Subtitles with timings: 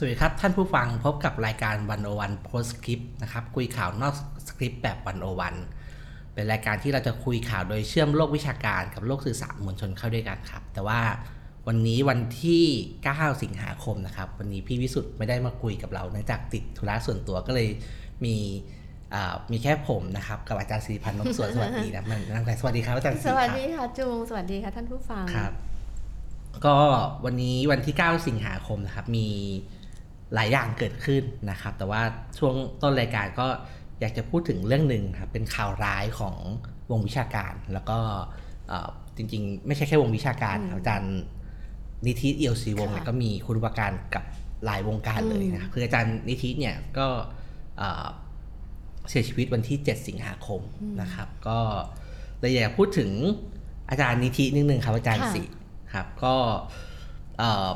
[0.00, 4.14] สวัสดีครับ ท่านผู้ฟังพบกับรายการวันโอวันโพสคลิปนะครับ คุยข่าวนอก
[4.46, 5.54] สคริปต์แบบวันโอวัน
[6.34, 11.00] เป็นรายการที่เราจะคุยข่าวโดยเชื่อมโลกวิชาการกับโลกสื่อสารมวลชนเข้าด้วยกันครับ แต่ว่า
[11.66, 12.64] วันนี้วันที่
[13.02, 17.68] 9 สิงหาคมนะครับ วันนี้พี่วิสุทธ์ไม่ได้มาคุยกับเราเนื่องจากติดธุระส่วนตัวก็เลย
[18.24, 18.36] มี
[19.14, 25.52] อ่ามีแค่ผมนะครับกับอาจารย์สิริพันธ์นกสวนสวัสดีนะมันนั่งแต่สวัสดีครับอาจารย์สิสริวัสครับดีค่ะจูงสวัสดีค่ะท่านผู้ฟังครับ
[26.66, 26.76] ก็
[27.24, 29.28] วันนี้วันที่ 9 สิงหาคมนะครับมี
[30.34, 32.02] หลายอย่างเกิดขึ้นนะครับ แต่ว่า
[32.38, 33.46] ช่วงต้นรายการก็
[34.00, 36.36] อยากจะพูดถึงเรื่องหนึ่งครับเป็นข่าวร้ายของ
[36.90, 37.98] วงวิชาการ แล้วก็
[38.68, 41.16] เอ่อจริงๆ ไม่ใช่แค่วงวิชาการครับอาจารย์
[42.06, 44.24] นิธิเอียวศรีวงศ์เนี่ยค่ะก็มีคุณอุปการกับ
[44.64, 47.06] หลายวงการเลยนะครับคืออาจารย์นิธิเนี่ยก็
[47.78, 48.06] เอ่อ
[49.08, 50.60] เสียชีวิตวันที่ 7 สิงหาคม
[51.02, 51.58] นะครับ ก็
[52.40, 53.10] เลยอยากพูดถึง
[53.90, 55.42] อาจารย์นิธินิดนึงครับอาจารย์ค่ะสิ
[55.94, 56.34] ครับ ก็
[57.38, 57.68] เอ่อ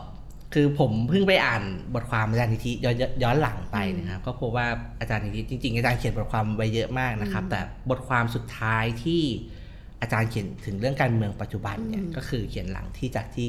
[0.55, 1.62] คือผมเพิ่งไปอ่าน
[1.95, 4.67] บทความอาจารย์นิธิย้อนย้อนหลังไปนะครับ ก็พบว่า
[5.00, 9.23] อาจารย์นิธิจริงๆอาจารย์เขียนบทความไว้เยอะมากนะครับ แต่บทความสุดท้ายที่
[10.00, 13.48] อาจารย์เขียนถึงเรื่องการเมืองปัจจุบันเนี่ยก็คือเขียนหลังที่จากที่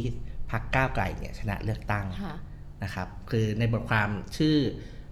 [0.51, 2.35] พรรคก้าวไกลเนี่ยชนะเลือกตั้งค่ะ
[2.83, 4.55] นะครับ คือในบทความชื่อ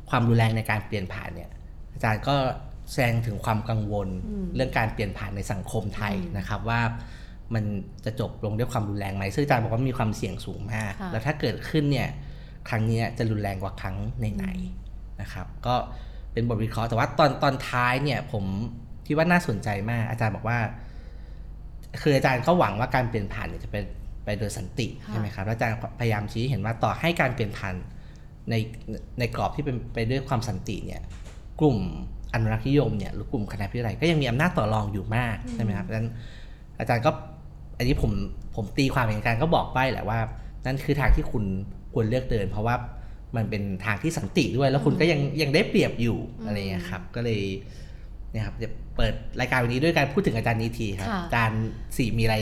[0.09, 1.49] ความรุนแรงในการเปลี่ยนผ่านเนี่ย
[1.93, 2.35] อาจารย์ก็
[2.91, 4.07] แสดงถึงความกังวล
[4.55, 6.81] เรื่องการเปลี่ยนผ่านในสังคมไทยนะครับว่า
[7.55, 7.63] มัน
[8.05, 12.09] จะจบลงด้วยความรุนแรงไหมซึ่งอาจารย์บอกว่ามีความเสี่ยงสูงมากค่ะแล้วถ้าเกิดขึ้นเนี่ย
[12.69, 13.95] ครั้งเนี้ยจะรุนแรงกว่าครั้ง
[14.35, 15.75] ไหนๆนะครับ ก็
[16.33, 18.43] เป็นบทวิเคราะห์แต่ว่าตอนตอนท้ายเนี่ยผม
[19.07, 20.57] คิดว่าน่าสนใจมาก อาจารย์บอกว่า
[22.01, 23.83] คืออาจารย์ก็หวังว่าการเปลี่ยนผ่านเนี่ยจะเป็น
[24.25, 27.75] ไปโดยสันติค่ะใช่ไหมครับแล้วอาจารย์พยายามชี้ให้เห็นว่าต่อให้การเปลี่ยนผ่าน
[28.49, 28.55] ใน
[29.19, 31.01] ในกรอบที่เป็นไปด้วยความสันติเนี่ย
[31.61, 31.77] กลุ่ม
[32.33, 36.09] อนุรักษ์นิยมเนี่ยหรือกลุ่มคณะพิไรก็ยังมีอำนาจต่อรองอยู่มากใช่ไหมครับดังนั้น
[36.79, 37.11] อาจารย์ก็
[37.81, 38.11] อันนี้ผม
[38.55, 40.19] ผมตีความอย่างอาจารย์ก็บอกไปแหละว่า
[40.65, 41.43] นั่นคือทางที่คุณ
[41.93, 42.75] ควรเลือกเดิน เพราะว่า
[43.35, 47.41] มันเป็นทางที่สันติด้วย แล้วคุณก็ยังยังได้เปรียบอยู่อะไรอย่างเงี้ยครับ ก็เลย
[48.31, 51.63] เนี่ยครับจะเปิดรายการวันนี้ด้วยการพูดถึงอาจารย์นิทีครับค่ะอาจารย์
[51.97, 52.37] สี่มีอะไร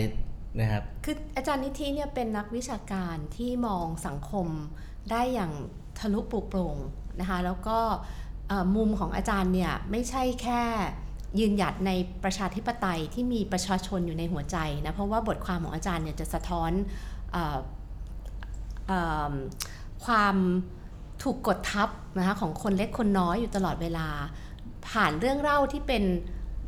[0.59, 4.47] นะครับคืออาจารย์นิธิเนี่ยเป็นนักวิชาการที่มองสังคม
[5.11, 5.51] ได้อย่าง
[5.99, 6.77] ทะลุปลุกโปร่ง
[7.19, 7.79] นะคะแล้วก็
[8.47, 10.63] เอ่อมุมของอาจารย์เนี่ยไม่ใช่แค่
[11.39, 11.91] ยืนหยัดใน
[12.23, 16.71] ประชาธิปไตยที่มีประชาชนอยู่ในหัวใจนะเพราะว่าบทความของอาจารย์เนี่ยจะสะท้อน
[17.35, 17.37] อ
[19.31, 19.33] อ
[20.05, 20.35] ความ
[21.23, 24.07] ถูกกดทับนะคะของคนเล็กคนน้อยอยู่ตลอดเวลา
[24.89, 26.03] ผ่านเรื่องเล่าที่เป็น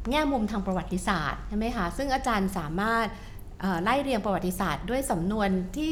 [0.09, 3.05] แง่มุมทางประวัติศาสตร์ใช่ไหมคะซึ่งอาจารย์สามารถ
[3.83, 5.89] ไล่เรียงประวัติศาสตร์ด้วยสำนวนที่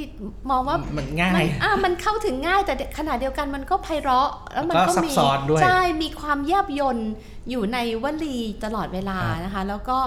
[0.50, 7.12] มองว่ามันง่ายมันอะมันเข้าถึงง่ายแต่ขณะเดียวกันมันก็ไพเราะ แล้วมันก็ก็ซับมีซ้อนด้วยใช่มีความแยบยนต์
[7.50, 9.98] อยู่ในวลีตลอดเวลาครับนะคะ แล้วก็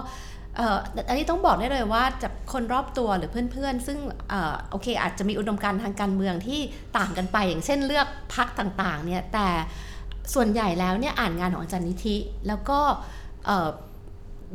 [0.56, 0.76] เอ่อ
[1.08, 3.98] อันนี้ต้องบอกได้เลยว่าจากคนรอบตัวหรือเพื่อนๆ ซึ่ง
[4.28, 6.60] เอ่อโอเค อาจจะมีอุดมการณ์ทางการเมืองที่
[6.98, 9.48] ต่างกันไป อย่างเช่นเลือกพักต่างๆเนี่ยแต่
[10.34, 12.16] ส่วนใหญ่แล้วเนี่ยอ่านงานของอาจารย์นิธิ
[12.48, 12.78] แล้วก็
[13.46, 13.68] เอ่อ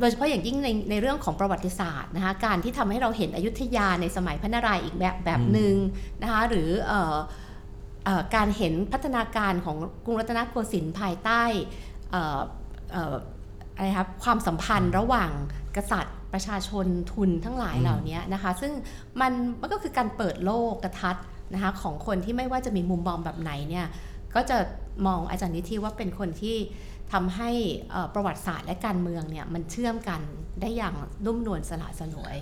[0.00, 5.74] โดยเฉพาะอย่างยิ่งในในเรื่องของประวัติศาสตร์นะคะการที่ทำให้เราเห็นอยุธยาในสมัยพระนารายณ์อีกแบบแบบหนึ่ง
[6.22, 7.16] นะคะหรือเออ
[8.04, 11.42] เออการเห็นพัฒนาการของกรุงรัตนโกสินทร์ภายใต้
[12.10, 12.40] เอ่อ
[12.92, 13.14] เอ่อ
[13.74, 15.30] อะไรครับความสัมพันธ์ระหว่าง
[15.76, 18.72] กษัตริย์ประชาชนทุนทั้งหลายอืมเหล่านี้นะคะซึ่ง
[19.20, 21.16] มันมันก็คือการเปิดโลกกระทัด
[21.54, 23.86] นะคะของคนที่ไม่ว่าจะมีมุมมองแบบไหนเนี่ย
[24.34, 24.58] ก็จะ
[25.06, 26.56] มองอาจารย์นิธิว่าเป็นคนที่
[27.12, 27.50] ทำให้
[27.90, 30.20] เอ่อประวัติศาสตร์และการเมืองเนี่ยมันเชื่อมกัน
[30.60, 30.94] ได้อย่าง
[31.26, 32.36] นุ่มนวลสละสลวย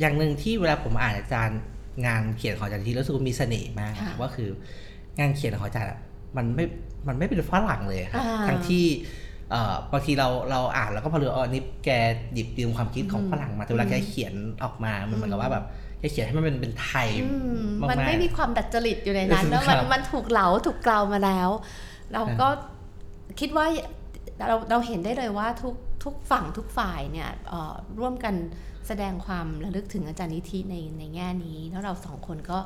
[0.00, 1.60] อย่างหนึ่งที่เวลาผมอ่านอาจารย์
[2.06, 4.48] งานเขียนของอาจารย์ที่รู้สึกว่ามีเสน่ห์มากค่ะก็คือ
[5.18, 5.98] งานเขียนของอาจารย์อะ
[6.36, 6.64] มันไม่
[7.08, 8.84] มันไม่เป็นฝรั่งเลยครับอ่าทั้งที่
[9.50, 11.90] เอ่อบางทีเราเราอ่านแล้วก็พอรู้อ๋อนี่แก
[12.34, 14.34] หยิบยืมความคิดของฝรั่งมาแต่เวลาแกเขียน
[14.64, 15.64] ออกมามันเหมือนกับว่าแบบ
[16.00, 17.28] แกเขียนให้มันเป็นเป็นไทยอื
[17.64, 21.48] มมากๆมันไม่มีความดัดจริตอยู่ในนั้นครัแล้วบมันมันถูกเหลาถูกเกลามาแล้ว
[22.12, 22.48] เราก็
[23.40, 23.66] คิดว่า
[24.48, 28.34] เราเราเห็นได้เลยว่าทุกทุกฝั่งทุกฝ่ายเนี่ยเอ่อร่วมกัน
[28.88, 32.58] แสดงความระลึกถึงอาจารย์นิธิในในแง่นี้ แล้วเราสองคนก็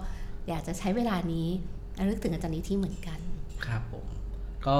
[0.48, 1.46] อยากจะใช้เวลานี้
[1.98, 3.18] ระลึกถึงอาจารย์นิธิเหมือนกัน
[3.66, 4.04] ครับผม
[4.66, 4.78] ก็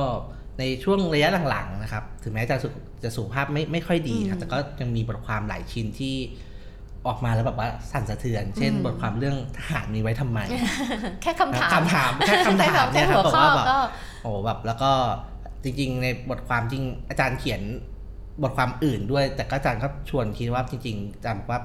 [0.58, 2.73] ในช่วงระยะหลังๆนะครับ ถึงแม้จะสุข
[3.05, 6.14] จะสุขภาพไม่ไม่ค่อยดีครับอืมแต่ก็ยังมีบทความหลายชิ้นที่
[7.06, 10.38] ออกมาแล้วแบบว่าสั่นสะเทือน เช่นอืมบทความเรื่องทหารมีไว้ทำไม
[11.23, 13.79] แค่คำถามคำถามแค่คำถามเนี่ยครับแหัวบอกข้อว่าแบบก็
[14.23, 14.93] โอ้แบบแล้วก็
[15.64, 17.62] จริง ๆ ในบทความจริงอาจารย์เขียน
[18.43, 21.60] บทความอื่นด้วย แต่ก็อาจารย์ก็ชวนคิดว่าจริงๆอาจารย์บอกว่า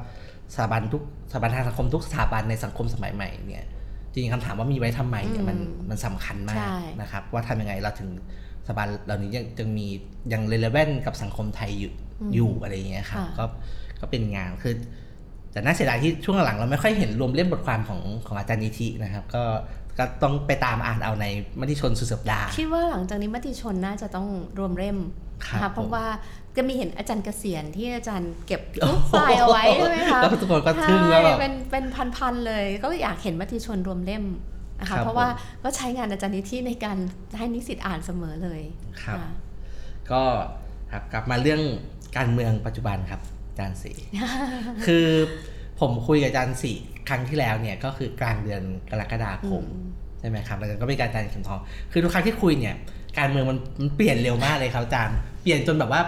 [0.54, 3.66] สถาบันทุกสถาบันทางสังคมทุกสถาบันในสังคมสมัยใหม่เนี่ย
[4.12, 8.10] จริงๆคำถามว่ามีไว้ทำไมเนี่ยมันอืมมันสำคัญมาใช่กนะครับ ว่าทำยังไงเราถึง
[8.68, 9.88] สถาบันเหล่านี้ยังยังมี
[10.32, 11.94] ยังเรเลเวนกับสังคมไทยอยู่
[12.36, 13.46] อยู่อะไรอย่างเงี้ยครับค่ะก็
[14.02, 14.74] ก็เป็นงานคือ
[15.52, 19.44] แต่น่าเสียดายที่ช่วงหลังเราไม่ค่อยเห็นรวมเล่มบทความของของอาจารย์นิธินะครับ ก็
[19.98, 21.26] ก็ต้องไปตามอ่านเอาใน
[21.60, 24.28] มติชนสุดสัปดาห์คิดว่าหลังจากนี้มติชนน่าจะต้อง
[24.60, 24.98] รวมเล่ม
[25.46, 26.06] ครับนะคะเพราะผมว่า
[26.56, 31.86] ก็มีเห็นอาจารย์เกษียณที่อาจารย์เก็บรูปไฟล์เอาไว้ใช่ไหมคะแล้วทุกคนก็ทึ่งแล้วแบบใช่เป็นเป็น
[32.16, 34.26] พันๆเลย ก็อยากเห็นมติชนรวมเล่ม
[34.80, 35.30] นะครัคะบเพราะว่าผ
[35.60, 36.98] มก็ใช้งานอาจารย์นิธิในการ
[37.38, 38.62] ให้นิสิตอ่านเสมอเลย
[39.04, 39.30] ครับะ
[40.12, 40.22] ก็
[40.92, 41.62] ครับกลับมาเรื่อง
[42.18, 43.94] การเมืองปัจจุบันครับอาจารย์สี
[44.86, 45.08] คือ
[45.80, 46.74] ผมคุยกับอาจารย์สี
[47.10, 48.62] ครั้งที่แล้วเนี่ยก็คือกลางเดือน
[48.92, 49.86] กรกฎาคมอืม
[50.20, 51.60] ใช่ไหมครับแล้วก็มีการอาจารย์เข็มทอง
[51.92, 52.76] คือทุกครั้งที่คุยเนี่ย
[53.18, 56.02] การเมืองมันมันเปลี่ยนเร็วมากเลยครับอาจารย์เปลี่ยนจนแบบว่า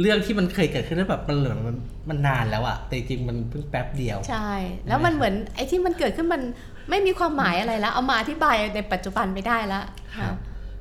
[0.00, 1.76] เรื่องที่มันเคยเกิดขึ้นแล้วแบบมันเหลือมัน
[2.10, 4.50] มันนานแล้วอะแต่จริงๆมันเพิ่งแป๊บเดียว ใช่
[4.88, 6.42] แล้วมันเหมือนไอ้ที่มันเกิดขึ้นมัน
[6.90, 9.84] ไม่มีความหมายอะไรแล้ว เอามาอธิบายในปัจจุบันไม่ได้แล้ว
[10.16, 10.34] ครับ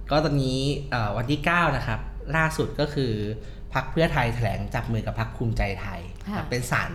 [0.10, 0.60] ก็ตอนนี้
[0.92, 2.00] เอ่อวันที่ 9 นะครับ
[2.36, 3.12] ล่าสุดก็คือ
[3.74, 6.92] พักเพื่อไทยแถลงจับมือกับพักภูมิใจไทยค่ะครับเป็นสาร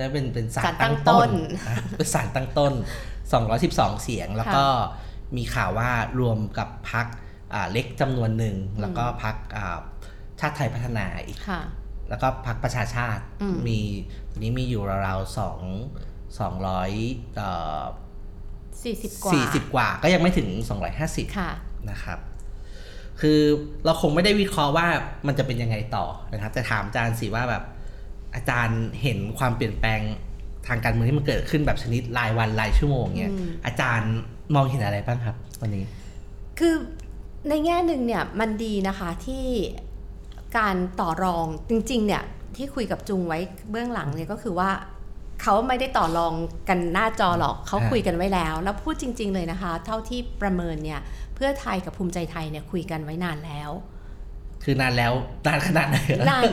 [0.00, 1.32] แล้วเป็นเป็นสารศาลตั้ตั้งงต้ต้นน
[1.68, 2.72] อะเป็นสารตั้งต้น
[3.38, 4.64] 212 เสียง แล้วก็
[5.36, 7.06] มีข่าวว่ารวมกับพัก
[7.72, 9.36] เล็กจำนวนหนึ่ง แล้วก็พัก
[10.40, 11.62] ชาติไทยพัฒนาอีกค่ะ
[12.08, 13.78] แล้วก็พักประชาชาติอืมมี
[14.30, 15.60] ตอนนี้มีอยู่ราวๆสอง
[16.38, 16.90] สองร้อย
[17.36, 17.50] เอ่
[17.80, 17.82] อ
[18.82, 20.48] สี่สิบกว่าสี่สิบกว่าก็ยังไม่ถึง
[20.92, 21.50] 250ค่ะ
[21.90, 22.18] นะครับ
[23.20, 23.40] คือ
[23.84, 24.86] เราคงไม่ได้วิเคราะห์ว่า
[25.26, 27.64] มันจะเป็นยังไงต่อนะครับ แต่ถามอาจารย์สิว่าแบบ
[28.34, 30.00] อาจารย์เห็นความเปลี่ยนแปลง
[30.66, 34.12] ทางการเมืองที่มันเกิดขึ้นแบบชนิดรายวันรายชั่วโมงเนี่ยอืมอาจารย์
[34.54, 35.84] มองเห็นอะไรบ้างครับวันนี้
[36.58, 36.74] คือ
[37.48, 39.44] ในแง่หนึ่งเนี่ยมันดีนะคะที่
[40.58, 42.22] การต่อรองจริง ๆ เนี่ย
[42.56, 43.38] ที่คุยกับจุงไว้
[43.70, 44.70] เบื้องหลังเนี่ยก็คือว่า
[45.42, 46.32] เขาไม่ได้ต่อรอง
[46.68, 51.00] กันหน้าจอหรอกเขาฮะคุยกันไว้แล้ว แล้วพูดจริง ๆ เลยนะคะ เท่าที่ประเมินเนี่ย
[51.34, 53.70] เพื่อไทยกับภูมิใจไทยเนี่ยคุยกันไว้นานแล้ว
[54.64, 55.12] คือนานแล้ว
[55.46, 55.96] นานขนาดไหน
[56.30, 56.44] นาน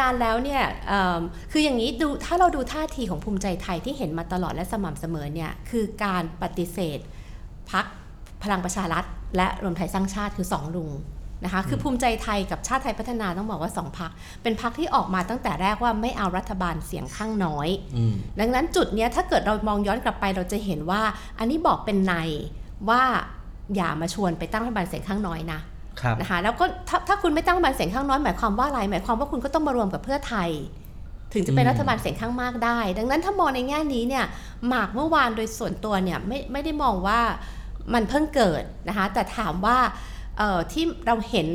[0.00, 1.20] นานแล้วเนี่ยเอิ่ม
[1.52, 6.98] คืออย่างนี้ดูถ้าเราดูท่าทีของภูมิใจไทยที่เห็นมาตลอดและสม่ำเสมอเนี่ยคือการปฏิเสธ
[7.70, 7.84] พัก
[8.42, 9.04] พลังประชารัฐ
[9.36, 10.90] และรวมไทยสร้างชาติคือสองลุง
[11.44, 14.10] นะคะคือภูมิใจไทยกับชาติไทยพัฒนาต้องบอกว่าสองพัก
[14.42, 21.02] เป็นพักที่ออกมาตั้งแต่แรกว่าไม่เอารัฐบาลเสียงข้างน้อยอืมดังนั้นจุดเนี้ยถ้าเกิดเรามองย้อนกลับไปเราจะเห็นว่า
[21.38, 22.14] อันนี้บอกเป็นใน
[22.88, 23.02] ว่า
[23.76, 25.71] อย่ามาชวนไปตั้งรัฐบาลเสียงข้างน้อยนะครับ
[26.20, 30.50] นะคะแล้วก็ถ้าถ้าคุณไม่ตั้งรัฐบาลเสียงข้างน้อยหมายความว่าอะไรหมายความว่าคุณก็ต้องมารวมกับเพื่อไทย
[31.32, 34.24] ถึงจะเป็นอืมรัฐบาลเสียงข้างมากได้ ดังนั้นถ้ามองในแง่นี้เนี่ย
[34.68, 37.20] หมากเมื่อวานโดยส่วนตัวเนี่ยไม่ไม่ได้มองว่า
[37.94, 39.78] มันเพิ่งเกิดนะคะแต่ถามว่า
[40.38, 41.46] เอ่อที่เราเห็น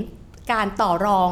[0.52, 1.32] การต่อรอง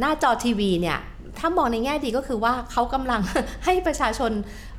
[0.00, 0.98] หน้าจอทีวีเนี่ย
[1.38, 3.20] ถ้ามองในแง่ดีก็คือว่าเขากำลัง
[3.64, 4.30] ให้ประชาชน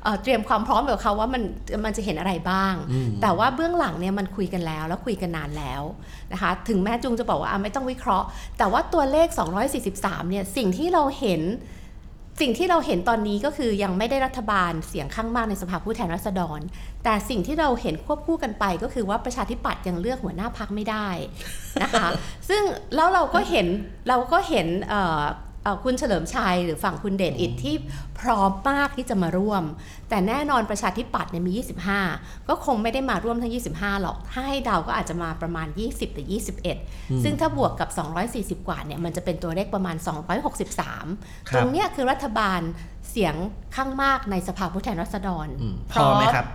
[0.02, 1.42] เอ่อเตรียมความพร้อมกับเขาว่ามัน
[1.84, 5.82] มันจะเห็นอะไรบ้างอืมแต่ว่าเบื้องหลังเนี่ยมันคุยกันแล้วแล้วคุยกันนานแล้ว
[6.32, 8.26] นะคะถึงแม้จุงจะบอกว่าอะไม่ต้องวิเคราะห์
[8.58, 9.28] แต่ว่าตัวเลข
[9.78, 11.42] 243เนี่ยสิ่งที่เราเห็น
[12.40, 16.60] สิ่งที่เราเห็นตอนนี้ก็คือยังไม่ได้รัฐบาลเสียงข้างมากในสภาผู้แทนราษฎร
[17.04, 21.08] แต่สิ่งที่เราเห็นควบคู่กันไปก็คือว่าประชาธิปัตย์ยังเลือกหัวหน้าพักไม่ได้
[21.82, 22.08] นะคะ
[22.48, 22.62] ซึ่ง
[22.96, 23.66] แล้วเราก็เห็น
[24.08, 25.28] เราก็เห็นเอ่อเอ่อ
[25.84, 27.76] คุณเฉลิมชัยหรือฝั่งคุณเดชอิทที่
[28.20, 29.62] พร้อมมากที่จะมาร่วม
[30.08, 31.52] แต่แน่นอนประชาธิปัตย์เนี่ยมี
[32.04, 36.28] 25 ก็คงไม่ได้มาร่วมทั้ง 25 หรอก ถ้าให้เดาก็อาจจะมาประมาณ 20 หรือ
[36.78, 37.88] 21 ซึ่งถ้าบวกกับ
[38.28, 39.96] 240 กว่าเนี่ยมันจะเป็นตัวเลขประมาณ
[40.72, 42.60] 263ครับตรงเนี้ยคือรัฐบาล
[43.10, 43.34] เสียง
[43.76, 46.46] ข้างมากในสภาผู้แทนราษฎรอืมพอไหมครับ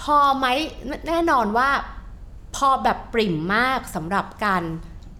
[0.00, 0.46] พอไหม
[1.08, 1.70] แน่นอนว่า
[2.56, 4.62] พอแบบปริ่มมากสำหรับการ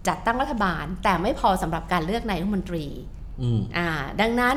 [0.08, 2.86] จัดตั้งรัฐบาล แต่ไม่พอสำหรับการเลือกนายกรัฐมนตรี
[3.42, 3.88] อืมอ่า
[4.20, 4.56] ดังนั้น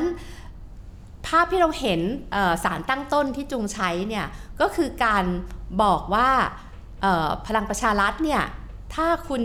[1.26, 2.00] ภาพที่เราเห็น
[2.32, 4.26] เอ่อสารตั้งต้นที่จุงใช้เนี่ย
[4.60, 5.24] ก็คือการ
[5.82, 6.28] บอกว่า
[7.02, 8.42] เอ่อพลังประชารัฐเนี่ย
[8.94, 9.40] ถ้าคุณ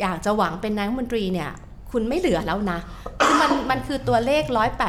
[0.00, 1.50] อยากจะหวังเป็นนายกรัฐมนตรีเนี่ย
[1.90, 2.78] คุณไม่เหลือแล้วนะ
[3.24, 4.42] คือมันมันคือตัวเลข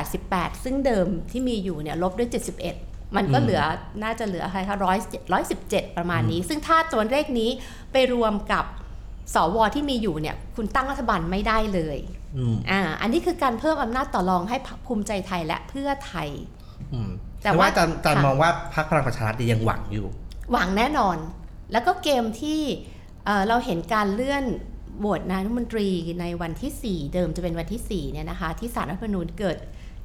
[0.10, 2.30] 188 ซึ่งเดิมที่มีอยู่เนี่ยลบด้วย
[2.74, 3.62] 71 มันก็อืมเหลือ
[4.04, 4.98] น่าจะเหลืออะไรคะร้อย
[5.34, 7.50] ร้อยสิบเจ็ดประมาณนี้ ซึ่งถ้าตัวเลขนี้
[7.92, 8.66] ไปรวมกับ
[9.34, 11.98] สวที่มีอยู่เนี่ยคุณตั้งรัฐบาลไม่ได้เลย
[12.38, 16.30] อืมอ่าอันนี้คือการเพิ่มอำนาจต่อรองให้พรรคภูมิใจไทยและเพื่อไทย
[16.94, 17.10] อืม
[17.42, 20.08] แต่แต่ว่าว่าอาจารย์อาจารย์ค่ะมองว่าพรรคพลังประชารัฐยังหวังอยู่
[20.52, 21.18] หวังแน่นอน
[21.72, 22.62] แล้วก็เกมที่
[23.26, 24.44] เอ่อเราเห็นการเลื่อน
[25.00, 25.88] โหวตนายกรัฐมนตรี
[26.22, 29.58] ในวันที่ 4 เดิมจะเป็นวันที่ 4 เนี่ยนะคะ ที่สารรัฐธรรมนูญเกิด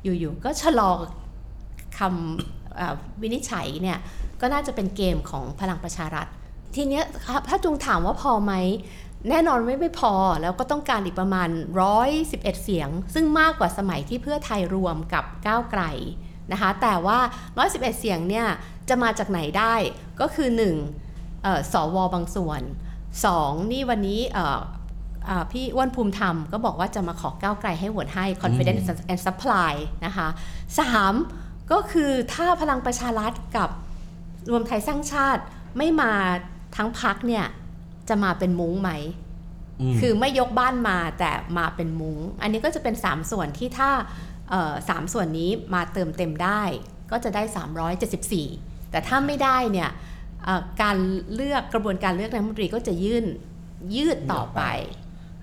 [0.02, 0.90] อยู่ๆ ก็ชะลอ
[1.98, 3.98] คำเอ่อวินิจฉัยเนี่ย
[4.40, 6.26] ก็น่าจะเป็นเกมของพลังประชารัฐ
[6.74, 8.52] ทีเนี้ยครับถ้าจุงถามว่าพอไหม
[9.28, 11.48] แน่นอนไม่ไม่พอแล้วก็ต้องการอีกประมาณ
[12.06, 15.82] 111 เสียง ซึ่งมากกว่าสมัยที่เพื่อไทยรวมกับก้าวไกล
[16.52, 17.18] นะคะ แต่ว่า
[17.58, 18.46] 111 เสียงเนี่ย
[18.88, 19.74] จะมาจากไหนได้
[20.20, 20.48] ก็คือ
[20.96, 21.42] 1.
[21.42, 22.62] เอ่อสวบางส่วน
[23.16, 23.72] 2.
[23.72, 24.58] นี่วันนี้เอ่อ
[25.28, 29.72] อ่าพี่อ้วนภูมิธรรมก็บอกว่าจะมาขอก้าวไกลให้โหวตให้ confidence and supply
[30.06, 30.28] นะคะ
[30.98, 31.70] 3.
[31.72, 33.68] ก็คือถ้าพลังประชารัฐกับ
[34.50, 35.42] รวมไทยสร้างชาติ
[35.78, 36.12] ไม่มา
[36.76, 37.46] ทั้งพักเนี่ย
[38.10, 38.90] จะมาเป็นมุ้งไหม
[39.92, 43.90] มคือไม่ยกบ้านมาแต่มาเป็นมุง้ง อันนี้ก็จะเป็น 3 ส่วนที่ถ้า
[44.50, 46.62] เอ่อสามส่วนนี้มาเติมเต็มได้
[47.10, 47.42] ก็จะได้
[48.12, 49.90] 374 แต่ถ้าไม่ได้เนี่ย
[50.44, 50.96] เอ่อการ
[51.34, 53.24] เลือกกระบวนการเลือกนายกรัฐมนตรีก็จะยื่น
[53.94, 54.62] ยืดต่อไป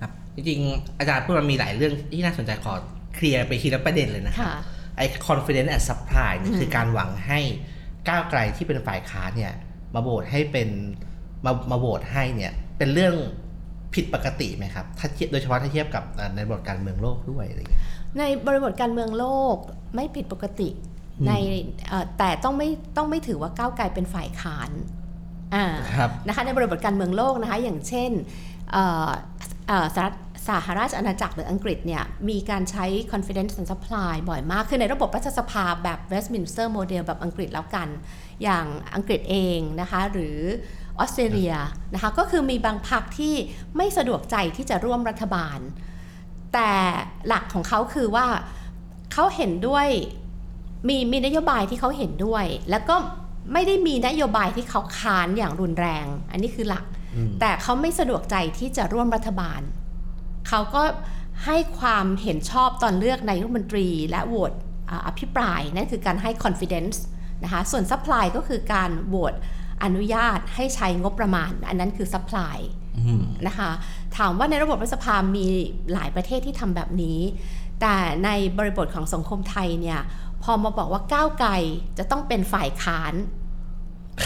[0.01, 2.74] ครับจริงๆอาจารย์พูดมันมีหลายเรื่องที่น่าสนใจขอ
[3.15, 4.55] เคลียร์ไปทีละประเด็นเลยนะครับค่ะ
[4.97, 7.39] ไอ้ confidence and supply เนี่ยอืมคือการหวังให้
[8.09, 9.53] ก้าวไกลที่เป็นฝ่ายค้านเนี่ย
[9.93, 10.69] มาโหวตให้เป็น
[11.46, 13.15] มามาโหวตให้เนี่ยเป็นเรื่อง
[13.94, 17.82] ผิดปกติไหมครับถ้าเทียบโดยเฉพาะถ้าเทียบกับเอ่อในบทการเมืองโลกด้วยอะไรอย่างเงี้ย
[18.20, 19.56] ในบริบทการเมืองโลก
[19.96, 20.70] ไม่ผิดปกติ
[21.20, 21.34] อืมใน
[21.88, 24.72] เอ่อแต่ต้องไม่ต้องไม่ถือว่าก้าวไกลเป็นฝ่ายค้าน
[25.56, 25.65] อ่า
[25.96, 28.12] ครับนะคะในบริบทการเมืองโลกนะคะอย่างเช่น
[28.72, 29.10] เอ่อ
[29.67, 30.15] เอ่อสหรัฐ
[30.48, 37.88] สหราชอาณาจักรหรืออังกฤษเนี่ยมีการใช้ confidence and supply บ่อยมาก คือในระบบรัฐสภาแบบ Westminster model แบบอังกฤษแล้วกัน
[38.44, 38.65] อย่าง
[38.96, 40.38] อังกฤษเองนะคะหรือ
[41.00, 41.54] ออสเตรเลีย
[41.94, 43.34] นะคะก็คือมีบางพรรคที่
[43.77, 45.60] ไม่สะดวกใจที่จะร่วมรัฐบาล
[46.54, 46.72] แต่
[47.27, 48.27] หลักของเขาคือว่า
[49.13, 49.88] เขาเห็นด้วย
[50.88, 52.96] มีมีนโยบายที่เขาเห็นด้วย แล้วก็
[53.54, 56.86] ไม่ได้มีนโยบายที่เขาค้านอย่างรุนแรง อันนี้คือหลัก
[57.16, 59.62] อืมแต่เขาไม่สะดวกใจที่จะร่วมรัฐบาล
[60.48, 60.84] เขาก็
[61.46, 64.54] ให้ความเห็นชอบตอนเลือกนายกรัฐมนตรีและโหวต
[64.89, 66.98] อ่าอภิปราย นั่นคือการให้ confidence
[67.44, 69.34] นะคะ ส่วน supply ก็คือการโหวต
[69.84, 72.57] อนุญาตให้ใช้งบประมาณ อันนั้นคือ supply
[72.98, 73.72] อืมนะคะ
[74.17, 75.48] ถามว่าในระบบรัฐสภามี
[75.93, 77.19] หลายประเทศที่ทำแบบนี้
[77.81, 80.00] แต่ในบริบทของสังคมไทยเนี่ย
[80.43, 81.50] พอมาบอกว่าก้าวไกล
[81.98, 83.13] จะต้องเป็นฝ่ายค้าน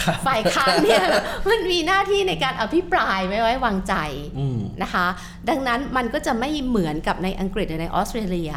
[0.00, 1.04] ครับฝ่ายค้านเนี่ย
[1.50, 3.94] มันมีหน้าที่ในการอภิปรายไม่ไว้วางใจ
[4.38, 5.06] อืมนะคะ
[5.48, 8.52] ดังนั้นมันก็จะไม่เหมือนกับในอังกฤษหรือในออสเตรเลีย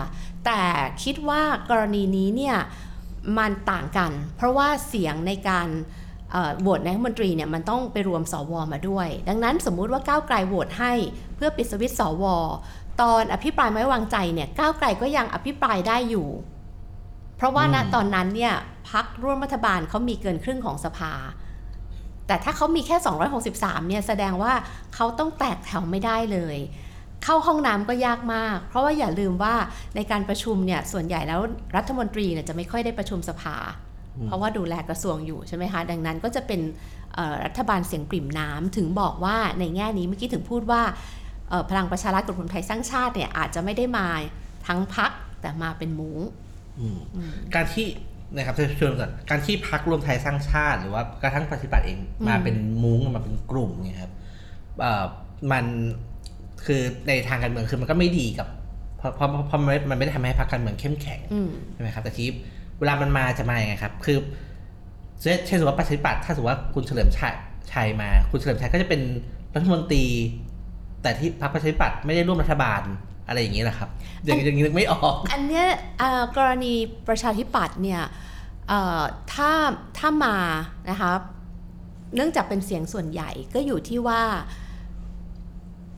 [0.46, 0.62] แต่
[1.04, 2.58] คิดว่ากรณีนี้เนี่ย
[3.38, 6.05] มันต่างกัน เพราะว่าเสียงในการเอ่อ
[6.62, 10.94] โหวตนายกรัฐมนตรีเนี่ยมันต้องไปรวมสวมาด้วย ดังนั้นสมมุติว่าก้าวไกลโหวตให้
[11.36, 12.24] เพื่อปิดสวิตสว
[13.02, 16.28] ตอนอภิปรายไม่วางใจเนี่ยก้าวไกลก็ยังอภิปรายได้อยู่
[17.38, 18.54] เพราะว่าณตอนนั้นเนี่ย
[18.90, 21.14] พักร่วมรัฐบาลเขามีเกินครึ่งของสภา
[22.28, 22.98] แต่ถ้าเขามีแค่
[23.44, 24.54] 263 เนี่ยแสดงว่า
[24.96, 26.58] เขาต้องแตกแถวไม่ได้เลย
[27.24, 29.56] เข้าห้องน้ำก็ยากมาก เพราะว่าอย่าลืมว่า
[29.96, 31.42] ในการประชุมเนี่ยส่วนใหญ่แล้ว
[31.76, 33.56] รัฐมนตรีเนี่ยจะไม่ค่อยได้ประชุมสภา
[34.24, 36.62] เพราะว่าดูแลกระทรวงอยู่ใช่ไหมคะ ดังนั้นก็จะเป็น
[37.14, 40.82] เอ่อรัฐบาลเสียงปริ่มน้ำถึงบอกว่าในแง่นี้เมื่อกี้ถึงพูดว่า
[41.50, 44.08] เอ่อพลังประชารัฐกับรวมไทยสร้างชาติเนี่ยอาจจะไม่ได้มา
[44.68, 46.20] ทั้งพักแต่มาเป็นมุ้ง
[46.80, 47.88] อืมอืมการที่
[48.36, 54.14] นะครับจะชวนก่อนการที่พักรวมไทยสร้างชาติ หรือว่ากระทั่งปฏิบัติเองอืมมาเป็นมุ้งมาเป็นกลุ่มเนี่ยครับ
[54.80, 55.06] เอ่อ
[55.52, 55.66] มัน
[56.66, 58.48] คือในทางการเมืองคือมันก็ไม่ดีกับ
[58.98, 62.34] เพราะเพราะเพราะมันไม่มันไม่ได้ทำให้พรรคการเมืองเข้มแข็งอืมใช่ไหมครับแต่ทีนี้
[62.80, 64.18] เวลามันมาจะมาอย่างไงครับ คือ
[65.22, 67.36] เช่นสมมติว่าประชาธิปัตย์ถ้าสมมติว่าคุณเฉลิมชัย
[67.72, 69.02] ชัยมา คุณเฉลิมชัยก็จะเป็น
[69.56, 70.06] รัฐมนตรี
[71.02, 72.82] แต่ที่พรรคประชาธิปัตย์ไม่ได้ร่วมรัฐบาล
[73.28, 73.90] อะไรอย่างนี้แหละครับ
[74.24, 75.68] อย่างอย่างนี้นึกไม่ออก อันเนี้ย
[76.38, 76.74] กรณี
[77.08, 78.02] ประชาธิปัตย์เนี่ย
[79.34, 79.52] ถ้า
[79.98, 80.38] ถ้ามา
[80.90, 81.12] นะคะ
[82.16, 84.22] เนื่องจากเป็นเสียงส่วนใหญ่ก็อยู่ที่ว่า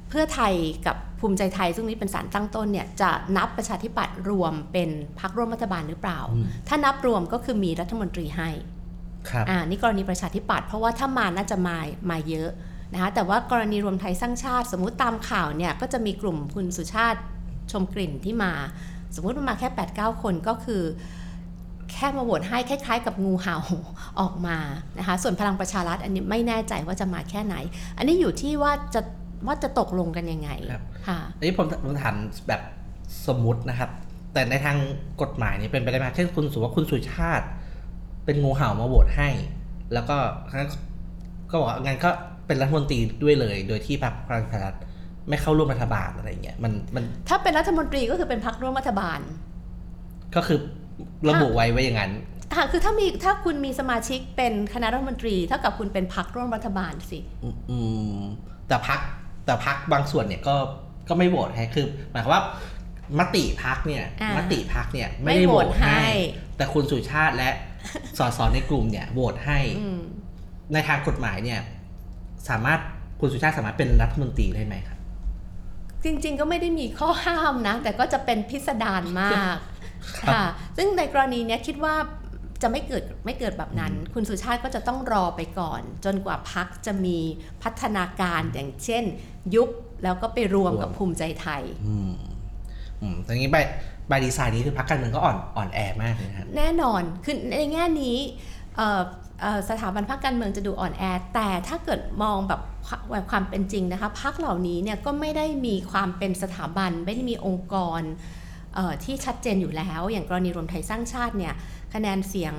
[0.10, 0.54] เพื่อไทย
[0.88, 8.50] กับ ภูมิใจไทยซึ่งนี้เป็นสารตั้งต้นเนี่ยจะนับประชาธิปัตย์รวมเป็นพักร่วมรัฐบาลหรือเปล่าอืมถ้านับรวมก็คือมีรัฐมนตรีให้
[9.30, 11.78] ครับอ่านี่กรณีประชาธิปัตย์เพราะว่าถ้ามาน่าจะมา
[12.12, 12.50] มาเยอะ
[12.94, 17.20] นะคะแต่ว่ากรณีรวมไทยสร้างชาติ สมมุติตามข่าวเนี่ยก็จะมีกลุ่มคุณสุชาติ
[17.72, 18.54] ชมกลิ่นที่มา
[19.16, 20.84] สมมุติว่ามาแค่8 9คนก็คือ
[21.92, 23.58] แค่มาโหวตให้คล้ายๆ กับงูเห่า
[24.20, 24.58] ออกมา
[24.98, 27.56] นะคะส่วนพลังประชารัฐอันนี้ไม่แน่ใจว่าจะมาแค่ไหน
[27.98, 29.02] อันนี้อยู่ที่ว่าจะ
[29.46, 32.16] ว่าจะตกลงกันยังไงครับค่ะอันนี้ผมผมถาม
[32.48, 32.62] แบบ
[33.28, 33.90] สมมุตินะครับ
[34.34, 34.78] แต่ในทาง
[35.22, 37.46] กฎหมายนี่เป็นไปได้ไหมเช่นคุณสมมติว่าคุณสุชาติ
[38.26, 39.30] เป็นงูเห่ามาโหวตให้
[39.94, 40.18] แล้วก็
[40.54, 40.70] งั้น
[41.50, 42.10] ก็บอกว่างั้นก็
[42.48, 44.76] เป็นรัฐมนตรีด้วยเลย โดยที่พรรคพลังประชารัฐ
[45.30, 49.20] ไม่เข้าร่วมรัฐบาลอะไรอย่างเงี้ยมันมันถ้าเป็นรัฐมนตรีก็คือเป็นพักร่วมรัฐบาล
[50.36, 50.60] ก็คือ
[51.30, 52.12] ระบุไว้ไว้อย่างนั้น
[52.56, 57.78] ค่ะคือถ้ามีถ้าคุณมีสมาชิกเป็นคณะรัฐมนตรี เท่ากับคุณเป็นพักร่วมรัฐบาลสิ อืมอื
[58.20, 58.22] ม
[58.68, 59.00] แต่พัก
[59.48, 60.56] แต่พักบางส่วนเนี่ยก็
[61.10, 62.44] ก็ไม่โหวตให้คือหมายความว่า
[63.20, 66.12] มติพักเนี่ยอ่ามมติพักเนี่ยไม่ได้โหวตไม่โหวตให้ให้
[66.58, 67.50] แต่คุณสุชาติและ
[68.18, 70.02] สสในกลุ่มเนี่ยโหวตให้อืม
[70.74, 71.60] ในทางกฎหมายเนี่ย
[72.50, 72.80] สามารถ
[73.20, 74.98] คุณสุชาติสามารถเป็นรัฐมนตรีได้ไหมครับ
[76.04, 79.58] จริง ๆ ก็ไม่ได้มีข้อห้ามนะ แต่ก็จะเป็นพิสดารมาก
[80.20, 80.44] ครับค่ะ
[80.78, 81.96] ซึ่งในกรณีเนี้ยคิดว่า
[82.62, 87.18] จะไม่เกิดไม่เกิดแบบนั้น คุณสุชาติก็จะต้องรอไปก่อน จนกว่าพักจะมี
[87.64, 89.04] พัฒนาการอย่างเช่น
[89.56, 89.70] ยุบ
[90.04, 92.14] แล้วก็ไปรวมกับภูมิใจไทย อืม
[93.02, 93.58] อืมตรงนี้ใบ
[94.08, 98.18] ใบดีไซน์นี้คือพักการเมืองก็อ่อนอ่อนแอมากเลยนะครับแน่นอนคือในแง่นี้
[98.78, 99.02] เอ่อ
[99.42, 102.62] เอ่อสถาบันพรรคการเมืองจะดูอ่อนแอ แต่ถ้าเกิดมองแบบ
[103.12, 108.02] แบบความเป็นจริงนะคะพรรคเหล่านี้เนี่ยก็ไม่ได้มีความเป็นสถาบันไม่ได้มีองค์กร
[108.76, 111.54] เอ่อที่ชัดเจนอยู่แล้ว อย่างกรณีรวมไทยสร้างชาติเนี่ย
[111.94, 112.54] คะแนนเสียง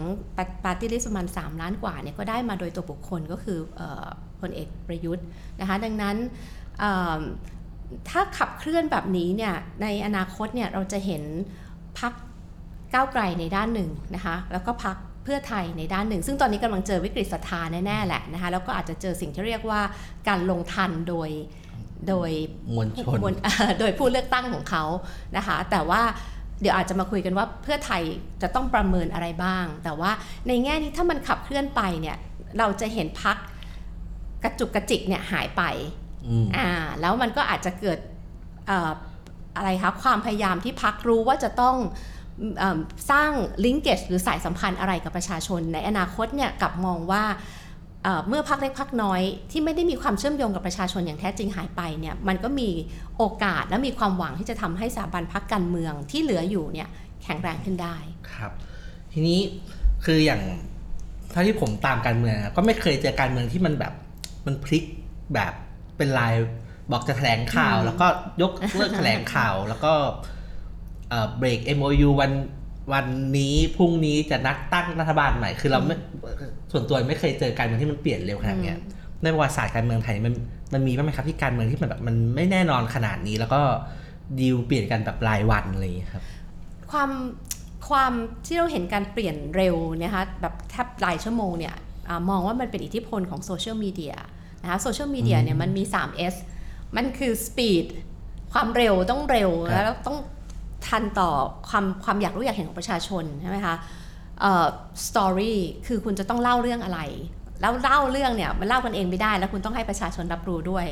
[0.64, 4.06] ปาร์ตี้ลิสต์ประมาณ 3 ล้านกว่าเนี่ยก็ได้มาโดยตัวบุคคลก็คือเอ่อ
[4.40, 5.24] พลเอกประยุทธ์
[5.60, 6.16] นะคะดังนั้น
[6.78, 7.20] เอ่อ
[8.10, 11.22] ถ้าขับเคลื่อนแบบนี้เนี่ยในอนาคตเนี่ยเราจะเห็น
[11.98, 12.12] พัก
[12.94, 19.80] ก้าวไกลในด้านหนึ่งนะคะแล้วก็พักเพื่อไทยในด้านหนึ่ง ซึ่งตอนนี้กำลังเจอวิกฤตศรัทธาแน่ๆแหละนะคะแล้วก็อาจจะเจอสิ่งที่เรียกว่า
[20.28, 21.30] การลงทันโดย
[22.08, 22.30] โดย
[22.76, 23.34] มวลชนมวล
[23.80, 24.84] โดยผู้เลือกตั้งของเขา
[25.36, 26.02] นะคะแต่ว่า
[26.60, 28.02] เดี๋ยวอาจจะมาคุยกันว่าเพื่อไทย
[28.42, 30.10] จะต้องประเมินอะไรบ้าง แต่ว่า
[30.48, 32.16] ในแง่นี้ถ้ามันขับเคลื่อนไปเนี่ย
[32.58, 33.36] เราจะเห็นพัก
[34.44, 35.62] กระจุกกระจิกเนี่ยหายไป
[36.26, 37.98] อืมอ่าแล้วมันก็อาจจะเกิด
[38.66, 38.90] เอ่อ
[39.56, 41.76] อะไรคะความพยายามที่พักรู้ว่าจะต้อง
[42.58, 42.78] เอิ่ม
[43.10, 43.30] สร้าง
[43.64, 47.24] ลิงเกจหรือสายสัมพันธ์อะไรกับประชาชนในอนาคตเนี่ยกลับมองว่า
[48.28, 52.70] เมื่อพักเล็กพักน้อยที่ไม่ได้มีความเชื่อมโยงกับประชาชนอย่างแท้จริงหายไปเนี่ยมันก็มี
[53.16, 56.88] โอกาสและมีความหวังที่จะทำให้สถาบันพักการเมืองที่เหลืออยู่เนี่ย
[57.22, 57.96] แข็งแรงขึ้นได้
[58.32, 58.52] ครับ
[59.12, 59.40] ทีนี้
[60.04, 60.42] คืออย่าง
[61.30, 63.92] เท่าที่ผมตามการเมืองก็ไม่เคยเจอการเมืองที่มันแบบ
[64.46, 64.84] มันพลิก
[65.34, 65.52] แบบ
[65.96, 66.34] เป็นลาย
[66.90, 68.06] บอกจะแถลงข่าว แล้วก็
[68.42, 69.92] ยกเลิกแถลงข่าว แล้วก็
[71.10, 72.32] เอ่อเบรก MOU วัน
[72.92, 75.96] วันนี้พรุ่งนี้จะนัดตั้งรัฐบาลใหม่ คือเราไม่
[76.72, 78.78] ส่วนตัวไม่เคยเจอการเมืองที่มันเปลี่ยนเร็วขนาดเนี้ย
[79.22, 80.34] ในประวัติศาสตร์การเมืองไทยมัน
[80.72, 83.60] มันมีบ้างไหมครับที่การเมืองที่มันแบบมันไม่แน่นอนขนาดนี้ แล้วก็
[84.40, 86.22] ดีลเปลี่ยนกันแบบรายวันอะไรอย่างเงี้ยครับ
[86.90, 87.10] ความ
[87.88, 88.12] ความ
[88.46, 91.74] ที่เราเห็นการเปลี่ยนเร็วนะคะแบบแทบหลายชั่วโมงเนี่ย
[92.08, 94.14] อามองว่ามันเป็นอิทธิพลของโซเชียลมีเดีย
[94.62, 96.34] นะคะโซเชียลมีเดียเนี่ยมันมี 3S
[96.96, 97.86] มันคือ speed
[98.52, 100.16] ความเร็วต้องเร็วครับแล้วต้อง
[100.86, 101.30] ทันต่อ
[101.68, 103.74] ความความอยากรู้อยากเห็นของประชาชนใช่ไหมคะ
[104.40, 104.66] เอ่อ
[105.06, 105.54] story
[105.86, 107.00] คือคุณจะต้องเล่าเรื่องอะไร
[107.60, 110.86] แล้วเล่าเรื่องเนี่ยมันเล่ากันเองไม่ได้ แล้วคุณต้องให้ประชาชนรับรู้ด้วย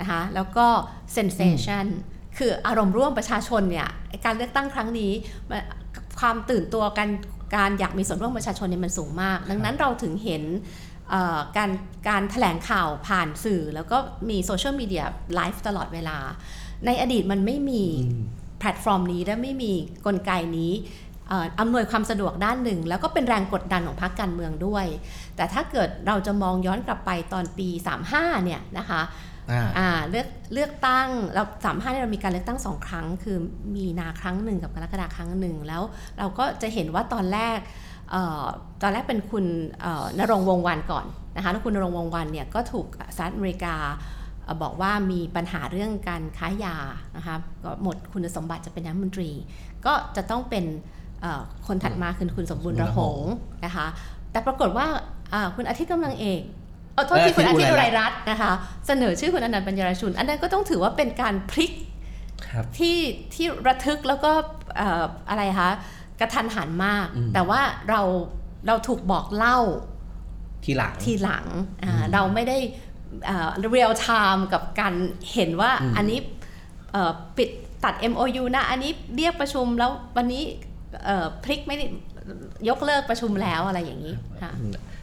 [0.00, 0.66] นะคะแล้วก็
[1.16, 1.86] sensation
[2.38, 3.88] คืออารมณ์ร่วมประชาชนเนี่ย
[4.24, 5.12] การเลือกตั้งครั้งนี้
[6.20, 7.08] ความตื่นตัวกัน
[7.56, 10.42] การอยากมีส่วนร่วมประชาชนเนี่ยมันสูงมาก ดังนั้นเราถึงเห็น
[11.56, 11.70] การ
[12.08, 13.98] การแถลงข่าวผ่านสื่อ แล้วก็
[14.30, 16.18] มีโซเชียลมีเดียไลฟ์ตลอดเวลา
[16.86, 17.84] ในอดีตมันไม่มี
[18.60, 19.72] แพลตฟอร์มนี้และไม่มี
[20.06, 20.72] กลไกนี้
[21.28, 24.86] เอ่ออำนวยความสะดวกด้านหนึ่ง แล้วก็เป็นแรงกดดันของพรรคการเมืองด้วย
[25.36, 27.68] แต่ถ้าเกิดเราจะมองย้อนกลับไปตอนปี
[28.06, 29.02] 35 เนี่ยนะคะ
[29.50, 33.36] อ่าอ่าเลือกเลือกตั้งเราสามห้าเนี่ยเรามีการเลือกตั้งสองครั้ง คือ
[33.76, 35.82] มีนาครั้งหนึ่งกับกรกฎาครั้งหนึ่งแล้ว
[36.18, 37.58] เราก็จะเห็นว่าตอนแรก
[38.10, 38.44] เอ่อ
[38.82, 39.44] ตอนแรกเป็นคุณ
[39.80, 44.19] เอ่อนรงค์วงศ์วันก่อนนะคะแล้วคุณนรงค์วงศ์วันเนี่ยก็ถูกสหรัฐอเมริกาเอ่อ
[44.62, 46.76] บอกว่ามีปัญหาเรื่องการค้ายา
[47.16, 49.30] นะคะก็หมดคุณสมบัติจะเป็นนายกรัฐมนตรี
[49.86, 50.64] ก็จะต้องเป็น
[51.20, 53.18] เอ่อคนถัดมาคือคุณสมบูรณ์ระหง
[53.64, 53.86] นะคะ
[54.32, 54.86] แต่ปรากฏว่า
[55.32, 56.42] อ่าคุณอาทิตย์กำลังเอก
[56.94, 58.52] เอาโทษที่คุณอาทิตย์อุไรรัตน์นะคะ
[58.86, 61.72] เสนอชื่อคุณอนันต์ปัญญารชุน อันนั้นก็ต้องถือว่าเป็นการพลิก
[62.46, 62.98] ครับที่
[63.34, 64.32] ที่ระทึกแล้วก็
[64.76, 65.70] เอ่ออะไรคะ
[66.20, 67.60] กระทันหันมากอืมแต่ว่า
[67.90, 68.02] เรา
[68.66, 69.58] เราถูกบอกเล่า
[70.64, 71.46] ทีหลังทีหลัง
[71.84, 72.58] อ่าเราไม่ได้
[73.70, 74.94] เรียลไทม์กับการ
[75.32, 76.18] เห็นว่าอืมอันนี้
[76.92, 77.50] เอ่อปิด
[77.84, 80.42] ตัด MOU นะ อันนี้เรียกประชุมแล้ววันนี้
[81.04, 81.84] เอ่อพลิกไม่ได้
[82.68, 84.52] ยกเลิกประชุมแล้วอะไรอย่างนี้ค่ะ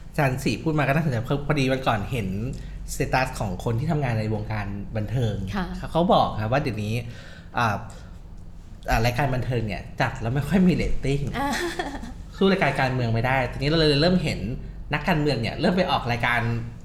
[0.08, 2.28] อาจารย์สีพูดมาก็น่าสนใจเพราะพอดีวันก่อนเห็น
[2.92, 4.66] status ของคนที่ทำงานในวงการ
[4.96, 6.94] บันเทิงค่ะเขาบอกครับว่าเดี๋ยวนี้
[7.58, 7.76] อ่า
[8.90, 11.48] อ่ารายการบันเทิงเนี่ยจัดแล้วไม่ค่อยมีเรตติ้งอ่า
[12.36, 14.40] สู้รายการการเมืองไม่ได้ ทีนี้เราเลยเริ่มเห็น
[14.94, 16.77] นักการเมืองเนี่ยเริ่มไปออกรายการเอ่อ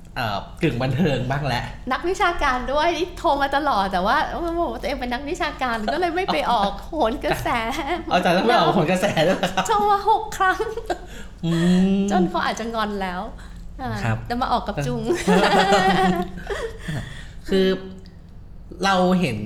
[0.64, 7.50] กึ่งบันเทิงบ้างแล้วนักวิชาการด้วยนี่โทรมาตลอดแต่ว่าโอ้โหตัวเองเป็นนักวิชาการก็เลยไม่ไปออกโหนกระแส
[8.06, 10.60] เอาอาจารย์ต้องไปออกผลกระแสด้วยเหรอครับโทรมาหกครั้ง
[11.46, 11.52] อื
[11.94, 13.22] มจนเขาอาจจะงอนแล้ว
[13.82, 15.02] อ่าครับแต่มาออกกับจุง
[17.50, 17.68] คือ
[18.86, 19.38] เราเห็น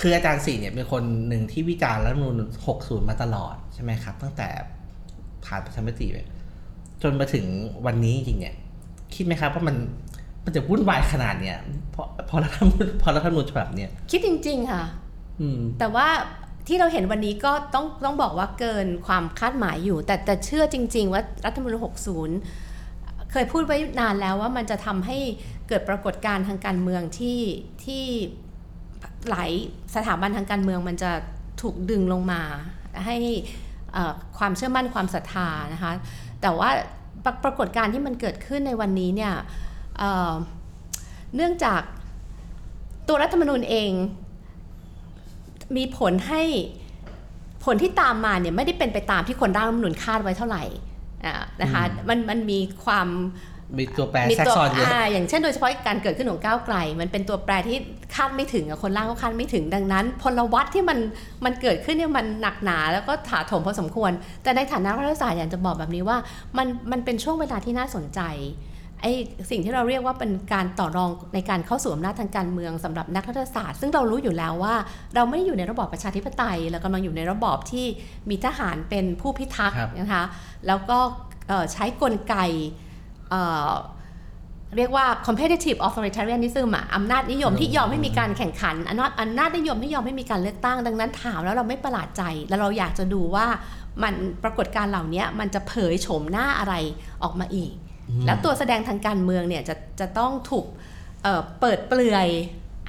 [0.00, 2.36] คืออาจารย์สี่เนี่ยเป็นคนหนึ่งที่วิจารณ์รัฐธรรมนูญ
[2.76, 4.48] 60มาตลอดใช่ไหมครับ ตั้งแต่
[5.44, 6.18] ผ่านประชามติไป
[7.02, 7.46] จนมาถึง
[7.86, 8.54] วันนี้จริงๆเนี่ย
[9.16, 9.76] คิดไหมครับว่ามัน
[10.44, 11.58] มันจะวุ่นวายขนาดเนี่ย
[11.90, 14.82] เพราะเพอรัฐธรรมนูญพอรัฐธรรมนูญฉบับเนี่ยคิดจริง ๆ ค่ะ
[15.40, 16.08] อืม แต่ว่า
[16.68, 21.80] ที่เราเห็นวันนี้ก็ต้องต้องบอกว่าเกินความคาดหมายอยู่ แต่แต่เชื่อจริง ๆ ว่ารัฐธรรมนูญ
[22.54, 25.18] 60 เคยพูดไว้นานแล้วว่ามันจะทำให้
[25.68, 27.40] เกิดปรากฏการณ์ทางการเมืองที่
[27.84, 28.04] ที่
[29.30, 29.50] หลาย
[29.94, 31.10] สถาบันทางการเมืองมันจะ
[31.62, 32.42] ถูกดึงลงมา
[33.06, 33.16] ให้
[33.92, 35.92] เอ่อความเชื่อมั่นความศรัทธานะคะ
[36.42, 36.70] แต่ว่า
[37.24, 39.32] ปรปรากฏการณ์ที่มันเกิดขึ้นในวันนี้เนี่ย
[39.98, 40.32] เอ่อ
[41.34, 41.80] เนื่องจาก
[43.08, 43.90] ตัวรัฐธรรมนูญเอง
[45.76, 46.42] มีผลให้
[47.64, 50.64] ผลที่ตามมาเนี่ยไม่ได้เป็นไปตามที่คนร่างรัฐธรรมนูญคาดไว้เท่าไหร่
[51.24, 53.08] อ่านะคะมันมันมีความ
[53.78, 57.78] มีตัวแปรมีแทรกตัวซ้อนเยอะอ่าอย่างเช่นโดยเฉพาะการเกิดขึ้นของก้าวไกล มันเป็นตัวแปรที่
[58.14, 60.98] คาดไม่ถึงอะคนล่างก็คาดไม่ถึงดังนั้น พลวัตที่มัน
[61.44, 64.10] มันเกิดขึ้นเนี่ยมันหนักหนาแล้วก็ถาโถมพอสมควร
[64.42, 66.16] แต่ในฐานะรัฐศาสตร์อยากจะบอกแบบนี้ว่า
[66.58, 68.20] มันมันเป็นช่วงเวลาที่น่าสนใจ
[69.02, 69.12] ไอ้
[69.50, 74.74] สิ่งที่เราเรียกว่าเป็นการต่อรองในการเข้าสู่อำนาจทางการเมืองสำหรับนักรัฐศาสตร์ ซึ่งเรารู้อยู่แล้วว่า
[75.14, 77.86] เราไม่ได้อยู่ในระบอบประชาธิปไตยเรากำลังอยู่ในระบอบที่
[78.30, 80.24] มีทหารเป็นผู้พิทักษ์ครับนะคะ
[80.66, 80.98] แล้วก็
[81.48, 82.36] เอ่อใช้กลไก
[83.30, 83.72] เอ่อ
[84.76, 93.46] เรียกว่า competitive authoritarianism อะอำนาจนิยมที่ยอมให้มีการแข่งขันอำนาจอำนาจนิยมที่ยอมให้มีการเลือกตั้ง ดังนั้นถามแล้วเราไม่ประหลาดใจ แล้วเราอยากจะดูว่า
[94.02, 96.74] มันปรากฏการณ์เหล่านี้มันจะเผยโฉมหน้าอะไร
[97.22, 97.72] ออกมาอีก
[98.26, 100.66] แล้วตัวแสดงทางการเมืองเนี่ยจะจะต้องถูก
[101.22, 102.28] เอ่อเปิดเปลือย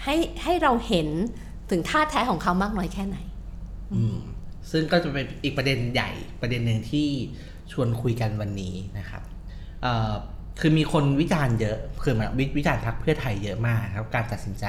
[0.03, 1.07] ให้ให้เราเห็น
[1.69, 3.17] ถึงท่าแท้ของเขามากน้อยแค่ไหน
[3.93, 4.17] อืม
[4.71, 6.09] ซึ่งก็จะเป็นอีกประเด็นใหญ่
[6.41, 7.07] ประเด็นหนึ่งที่
[7.71, 9.34] ชวนคุยกันวันนี้นะครับเอ่อ
[10.59, 14.65] คือมีคนวิจารณ์เยอะคือมาวิวิจารณ์พรรคเพื่อไทยเยอะมากครับการตัดสินใจ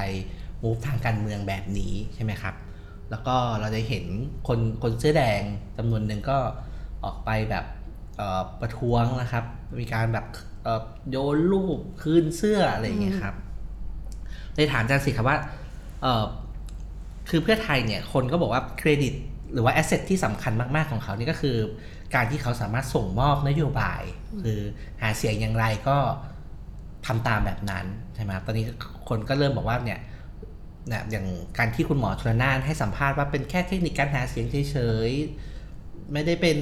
[0.63, 2.55] มูฟทางการเมืองแบบนี้ใช่ไหมครับ
[3.11, 4.05] แล้วก็เราจะเห็น
[4.47, 5.41] คนคนเสื้อแดง
[5.77, 6.37] จำนวนหนึ่งก็
[7.03, 7.65] ออกไปแบบ
[8.61, 9.43] ประท้วงนะครับ
[9.79, 10.25] มีการแบบ
[11.09, 13.35] โยนรูปคืนเสื้ออะไรอย่างเงี้ยครับ
[14.55, 15.37] เลยถามอาจารย์สิครับว่า
[17.29, 19.13] คือเพื่อไทยเนี่ยคนก็บอกว่าเครดิต
[19.53, 21.57] หรือว่าแอสเซทที่สำคัญมาก ๆ ของเขานี่ก็คือ
[22.15, 24.01] การที่เขาสามารถส่งมอบนโยบาย
[24.43, 24.59] คือ
[25.01, 25.97] หาเสียงอย่างไรก็
[27.05, 28.65] ทำตามแบบนั้นใช่ไหมตอนนี้
[29.09, 29.99] คนก็เริ่มบอกว่าเนี่ย
[30.87, 31.25] เนี่ยอย่าง
[31.57, 36.57] การที่คุณหมอชลนานให้สัมภาษณ์ว่าเป็นแค่เทคนิคการหาเสียงเฉยๆไม่ได้เป็น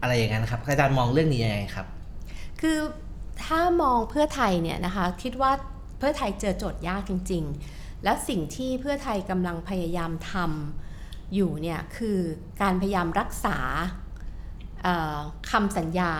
[0.00, 1.86] อะไรอย่างนั้นครับอาจารย์มองเรื่องนี้ยังไงครับ
[2.60, 2.78] คือ
[3.44, 5.52] ถ้ามองเพื่อไทยเนี่ยนะคะคิดว่า
[5.98, 12.18] เพื่อไทยเจอโจทย์ยากจริง ๆ แล้วสิ่งที่เพื่อไทยกำลังพยายามทำอยู่เนี่ยคือ
[12.62, 13.58] การพยายามรักษา
[15.50, 16.12] คำสัญญา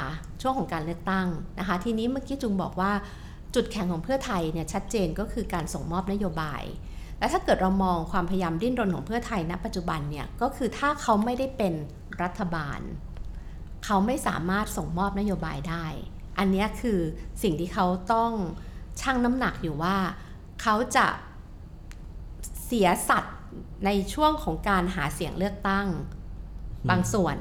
[0.43, 1.27] ช่วงของการเลือกตั้ง
[1.59, 2.93] นะคะทีนี้เมื่อกี้จุงบอกว่า
[3.55, 6.63] จุดแข็งของเพื่อไทยเนี่ยชัดเจนก็คือการส่งมอบนโยบาย
[7.19, 11.75] และถ้าเกิดเรามองความพยายามดิ้นรนของเพื่อไทยณปัจจุบันเนี่ยก็คือถ้าเขาไม่ได้เป็น
[12.23, 12.81] รัฐบาล
[13.85, 15.87] เขาไม่สามารถส่งมอบนโยบายได้
[16.39, 16.99] อันนี้คือ
[17.43, 18.33] สิ่งที่เขาต้อง
[19.01, 19.97] ชั่งน้ำหนักอยู่ว่า
[20.63, 21.07] เขาจะ
[22.65, 23.37] เสียสัตว์
[23.87, 25.87] ในช่วงของการหาเสียงเลือกตั้ง
[26.91, 27.37] บางส่วน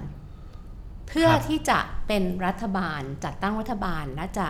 [1.10, 4.48] เพื่อครับที่จะเป็นรัฐบาลจัดตั้งรัฐบาลและจะ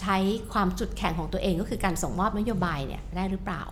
[0.00, 0.16] ใช้
[0.52, 3.62] ความจุดแข็งของตัวเองก็คือการส่งมอบนโยบายเนี่ยได้หรือเปล่า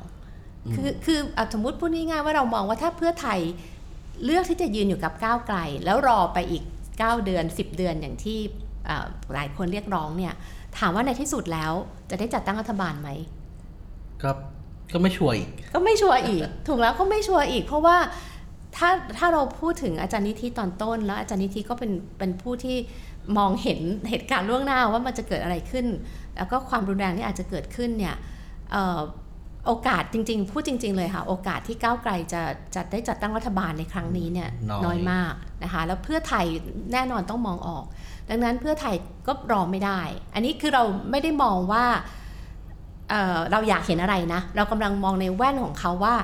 [0.75, 3.41] คือคืออะสมมติพูดง่ายๆว่าเรามองว่าถ้าเพื่อไทย
[4.25, 6.63] เลือกที่จะยืนอยู่กับก้าวไกล แล้วรอไปอีก
[6.95, 8.39] 9 เดือน 10 เดือนอย่างที่
[8.89, 9.05] อ่า
[9.35, 10.35] หลายคนเรียกร้องเนี่ย
[10.79, 11.73] ถามว่าในที่สุดแล้ว
[12.11, 13.09] จะได้จัดตั้งรัฐบาลไหม
[14.23, 14.31] ก็
[14.93, 17.97] ก็ไม่ชัวร์อีก ก็ไม่ชัวร์อีก ถูกแล้วก็ไม่ชัวร์อีก เพราะว่า
[18.77, 22.77] ถ้าถ้าเราพูดถึงอาจารย์นิธิตอนต้น แล้วอาจารย์นิธิก็เป็นเป็นผู้ที่
[23.39, 25.87] มองเห็นเหตุการณ์ล่วงหน้าว่ามันจะเกิดอะไรขึ้น
[26.37, 28.15] แล้วก็ความรุนแรงที่อาจจะเกิดขึ้นเนี่ย
[28.73, 29.01] เอ่อ
[29.67, 32.43] โอกาสจริง ๆ พูดจริง ๆ เลยค่ะ โอกาสที่ก้าวไกลจะ
[32.75, 36.45] จะได้จัดตั้งรัฐบาลในครั้งนี้เนี่ยน้อยน้อยมากนะคะแล้วเพื่อไทย
[36.93, 37.85] แน่นอนต้องมองออก
[38.31, 38.95] ดังนั้นเพื่อไทย
[39.27, 40.01] ก็รอไม่ได้
[40.35, 41.85] อันนี้คือเราไม่ได้มองว่า
[43.11, 46.15] เอ่อเราอยากเห็นอะไรนะ เรากำลังมองในแว่นของเขาว่า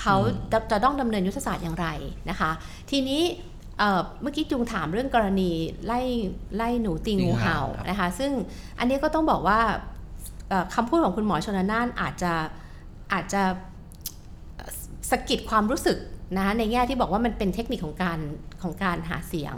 [0.00, 0.16] เขา
[0.52, 1.86] จะจะต้องดำเนินยุทธศาสตร์อย่างไร
[2.30, 2.50] นะคะ
[2.90, 3.22] ทีนี้
[3.78, 5.50] เอ่อเมื่อกี้จุงถามเรื่องกรณี
[5.86, 6.00] ไล่
[6.56, 8.32] ไล่หนูตีงูเห่าตีงูเห่าครับนะคะซึ่ง
[8.78, 9.60] อันนี้ก็ต้องบอกว่า
[10.48, 12.32] เอ่อคำพูดของคุณหมอชนน่านอาจจะ
[13.12, 13.42] อาจจะ
[14.56, 14.70] เอ่อ
[15.10, 15.98] สะกิดความรู้สึก
[16.36, 18.18] นะคะในแง่ที่บอกว่ามันเป็นเทคนิคของการ
[18.62, 19.54] ของการหาเสียง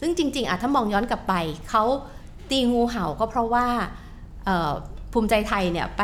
[0.00, 1.34] ซึ่งจริงๆอะถ้ามองย้อนกลับไป
[1.70, 1.84] เขา
[2.50, 3.66] ตีงูเห่าก็เพราะว่า
[4.44, 4.72] เอ่อ
[5.16, 6.02] ภูมิใจไทยเนี่ยไป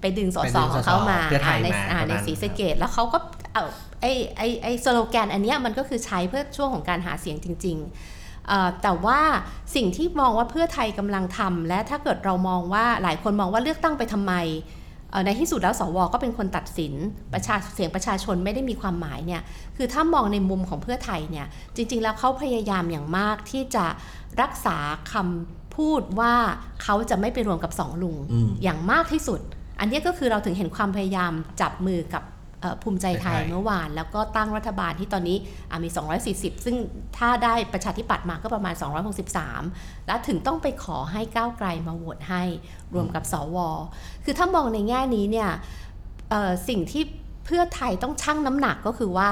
[0.00, 3.18] ไปดึงสไปสดึงของเขามาเพื่อไทยอ่าในมาอ่าประในมาณศรีนั้นสะเกดแล้วเขาก็
[3.52, 3.64] เอา
[4.00, 9.20] ไอ้ไอ้ไอ้สโลแกนอันเนี้ยมันก็คือใช้เพื่อช่วงของการหาเสียงจริงๆเอ่อแต่ว่า
[9.74, 14.34] สิ่งที่มองว่าเพื่อไทยกำลังทำและถ้าเกิดเรามองว่าหลายคนมองว่าเลือกตั้งไปทำไม
[15.10, 16.92] เอ่อในที่สุดแล้วสวก็เป็นคนตัดสิน
[17.32, 19.42] ประชาเสียงประชาชนไม่ได้มีความหมายเนี่ย
[19.76, 23.84] คือถ้ามองในมุมของเพื่อไทยเนี่ยจริง ๆ แล้วเขาพยายามอย่างมากที่จะ
[24.42, 24.76] รักษา
[25.12, 26.34] คำ พูดว่า
[26.82, 29.40] เขาจะไม่ไปรวมกับสองลุงอืมอย่างมากที่สุด
[29.80, 32.22] อันนี้ก็คือเราถึงเห็นความพยายามจับมือกับ
[32.60, 35.36] เอ่อภูมิใจไทยใช่เมื่อวาน แล้วก็ตั้งรัฐบาลที่ตอนนี้
[35.70, 35.88] อะมี
[36.26, 36.76] 240 ซึ่ง
[37.18, 38.74] ถ้าได้ประชาธิปัตย์มาก็ประมาณ
[39.40, 42.42] 263 แล้วถึงต้องไปขอให้ก้าวไกลมาโหวตให้
[42.94, 43.58] รวมกับสว
[44.24, 45.50] คือถ้ามองในแง่นี้เนี่ย
[46.30, 47.02] เอ่อสิ่งที่
[47.44, 49.30] เพื่อไทยต้องชั่งน้ำหนักก็คือว่า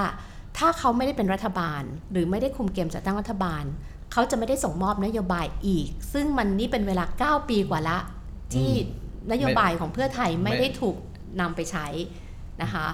[0.59, 3.65] ถ้าเขาไม่ได้เป็นรัฐบาล หรือไม่ได้คุมเกมจัดตั้งรัฐบาล
[4.15, 7.99] เขาจะไม่ได้ส่งมอบนโยบายอีก ซึ่งมันนี่เป็นเวลา 9 ปีกว่าละ
[8.55, 8.71] ที่
[9.33, 10.97] นโยบายของเพื่อไทยไม่ไม่ได้ถูก
[11.41, 11.87] นำไปใช้
[12.63, 12.87] นะคะ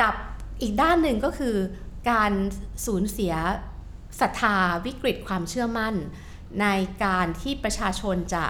[0.00, 0.14] กับ
[0.62, 1.56] อีกด้านหนึ่งก็คือ
[2.10, 2.32] การ
[2.86, 3.34] สูญเสีย
[4.20, 4.56] ศรัทธา
[4.86, 5.94] วิกฤตความเชื่อมั่น
[6.60, 6.66] ใน
[7.04, 8.44] การที่ประชาชนจะ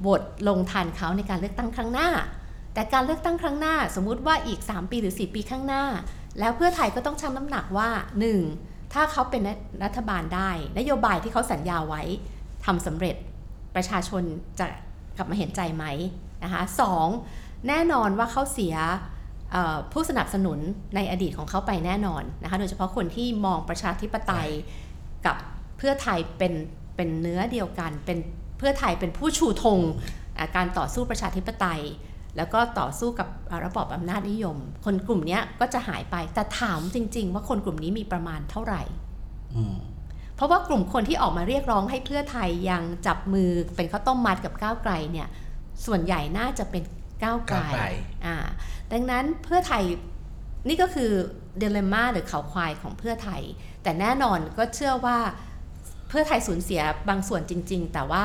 [0.00, 2.08] โหวตลงทันเขาในการเลือกตั้งครั้งหน้า
[2.74, 5.84] แต่การเลือกตั้งครั้งหน้า สมมุติว่าอีก 3 ปีหรือ 4 ปีข้างหน้า
[6.38, 7.90] แล้วเพื่อไทยก็ต้องชั่งน้ำหนักว่า
[8.38, 8.77] 1.
[8.92, 9.42] ถ้าเขาเป็น
[9.84, 12.02] รัฐบาลได้ นโยบายที่เขาสัญญาไว้
[12.64, 13.16] ทำสำเร็จ
[13.74, 14.22] ประชาชน
[14.58, 14.66] จะ
[15.16, 15.84] กลับมาเห็นใจไหม
[16.44, 17.06] นะคะสอง
[17.68, 18.76] แน่นอนว่าเขาเสีย
[19.52, 20.58] เอ่อผู้สนับสนุน
[20.94, 24.48] ในอดีตของเขาไปแน่นอนนะคะโดยเฉพาะคนที่มองประชาธิปไตย
[25.26, 25.36] กับ
[25.78, 26.52] เพื่อไทยเป็น
[26.96, 28.18] เป็นเนื้อเดียวกัน เป็น
[28.58, 29.80] เพื่อไทยเป็นผู้ชูธง
[30.36, 31.82] อ่าการต่อสู้ประชาธิปไตย
[32.38, 38.82] แล้วก็ต่อสู้กับอ่าระบอบอำนาจนิยม คนกลุ่มเนี้ยก็จะหายไปแต่ถามจริง ๆ ว่าคนกลุ่มนี้มีประมาณเท่าไหร่
[39.56, 39.78] อืม
[40.36, 45.28] เพราะว่ากลุ่มคนที่ออกมาเรียกร้องให้เพื่อไทยยังจับมือเป็นข้าวต้มมัดกับก้าวไกลเนี่ย
[45.86, 46.82] ส่วนใหญ่น่าจะเป็น
[47.24, 47.84] ก้าวไกลก้าวไกล
[48.26, 48.36] อ่า
[48.92, 49.82] ดังนั้นเพื่อไทย
[50.68, 51.10] นี่ก็คือ
[51.58, 53.42] เดลม่าหรือเขาควายของเพื่อไทย
[53.82, 55.18] แต่แน่นอนก็เชื่อว่า
[56.08, 58.24] เพื่อไทยสูญเสียบางส่วนจริง ๆ แต่ว่า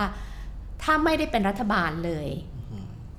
[0.84, 2.28] ถ้าไม่ได้เป็นรัฐบาลเลย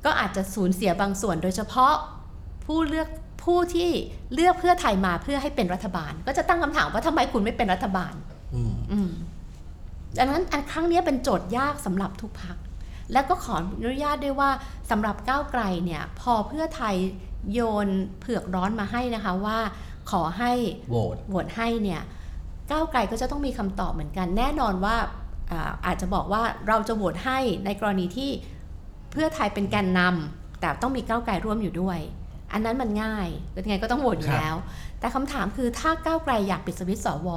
[0.05, 1.95] ก็อาจจะสูญเสียบางส่วนโดยเฉพาะ
[2.64, 3.09] ผู้เลือก
[3.45, 3.90] ผู้ที่
[4.35, 8.14] เลือกเพื่อไทยมาเพื่อให้เป็นรัฐบาล ก็จะตั้งคำถามว่าทำไมคุณไม่เป็นรัฐบาล
[8.55, 9.11] อืมอืม
[10.19, 12.57] ดังนั้นอันครั้งนี้เป็นโจทย์ยากสำหรับทุกพัก
[13.12, 14.51] แล้วก็ขออนุญาตด้วยว่า
[14.90, 16.97] สำหรับก้าวไกลเนี่ย พอเพื่อไทย
[17.53, 17.88] โยน
[18.21, 19.59] เผือกร้อนมาให้นะคะว่า
[20.11, 20.53] ขอให้
[20.88, 22.03] โหวตโหวตให้เนี่ย
[22.71, 24.97] ก้าวไกลก็จะต้องมีคำตอบเหมือนกัน แน่นอนว่า
[25.51, 28.31] อาอาจจะบอกว่าเราจะโหวตให้ในกรณีที่
[29.14, 31.98] เพื่อไทยเป็นแกนนำแต่ต้องมีก้าวไกลร่วมอยู่ด้วย
[32.53, 33.29] อันนั้นมันง่าย
[33.64, 34.57] ยังไงก็ต้องโหวตอยู่แล้ว
[34.98, 37.29] แต่คำถามคือถ้าก้าวไกลอยากปิดสวิตช์สว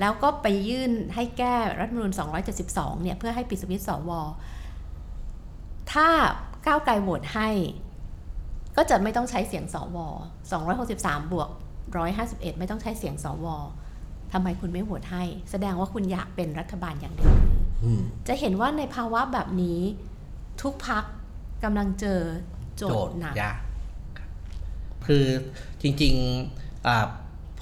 [0.00, 2.12] แล้วก็ไปยื่นให้แก้รัฐธรรมนูญ
[2.56, 4.10] 272 เนี่ย เพื่อให้ปิดสวิตช์สว
[5.92, 6.08] ถ้า
[6.66, 7.48] ก้าวไกลโหวตให้
[8.76, 9.98] ก็จะไม่ต้องใช้เสียงสว
[10.64, 11.48] 263 บวก
[12.04, 13.46] 151 ไม่ต้องใช้เสียงสว
[14.32, 17.34] ทำไมคุณไม่โหวตให้ แสดงว่าคุณอยากเป็นรัฐบาลอย่างเดียว
[17.84, 19.80] อืมจะเห็นว่าในภาวะแบบนี้
[20.62, 21.04] ทุกพัก
[21.64, 22.20] กำลังเจอ
[22.76, 23.56] โจโจททย์ย์หนักยาก
[25.06, 25.24] คือ
[25.82, 27.06] จริงๆอ่า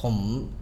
[0.02, 0.14] ผม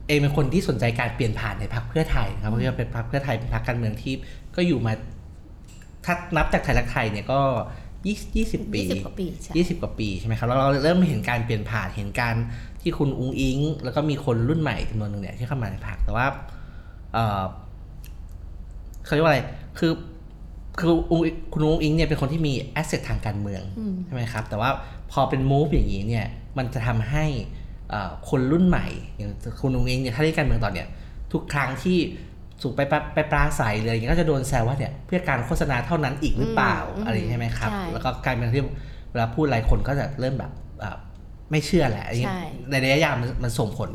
[0.07, 4.15] เองเป็นคนที่สนใจการเปลี่ยนผ่านในพรรคเพื่อไทยครับเพราะว่าเป็นพรรคเพื่อไทยเป็นพรรคการเมืองที่
[4.57, 4.93] ก็อยู่มา
[6.05, 7.41] ถ้านับจากไทยรักไทยเนี่ยก็
[8.07, 12.35] ยี่ยี่สิบปี20กว่าปีใช่ยี่สิบกว่าปีใช่ไหมครับแล้วเราเริ่มเห็นการเปลี่ยนผ่านเห็นการ
[12.83, 16.27] ที่คุณอุ้งอิง แล้วก็มีคนรุ่นใหม่จำนวนหนึ่งเนี่ยที่เข้ามาในพรรคแต่ว่า
[17.13, 17.43] เอ่อ
[19.05, 19.41] เขาเรียกว่าอะไร
[19.79, 19.93] คือ
[20.79, 21.21] คืออุ้ง
[21.53, 24.71] คุณอุ้งอิงเนี่ยเป็นคนที่มีแอสเซททางการเมืองอืมใช่ไหมครับ แต่ว่า
[25.13, 26.27] พอเป็นมูฟอย่างนี้เนี่ย
[26.59, 27.25] มันจะทำให้
[27.91, 28.87] เอ่อคนรุ่นใหม่
[29.17, 30.89] อย่างคุณอุ้งอิงเนี่ยถ้าเล่นการเมืองตอนเนี่ย
[31.33, 31.99] ทุกครั้งที่
[32.63, 38.65] สุกไปปะไปปราศัยเลยอย่างเงี้ยก็จะโดนแซวว่าเนี่ยเพื่อการโฆษณาเท่านั้นอีกหรือเปล่าอืมอะไรอย่างงี้ใช่ไหมครับใช่แล้วก็กลายเป็นที่
[39.11, 40.97] เวลาพูดอะไรคนก็จะเริ่มแบบเอ่อ
[41.51, 43.91] ไม่เชื่อแหละอันนี้ใช่ในระยะยาวมันมันส่งผล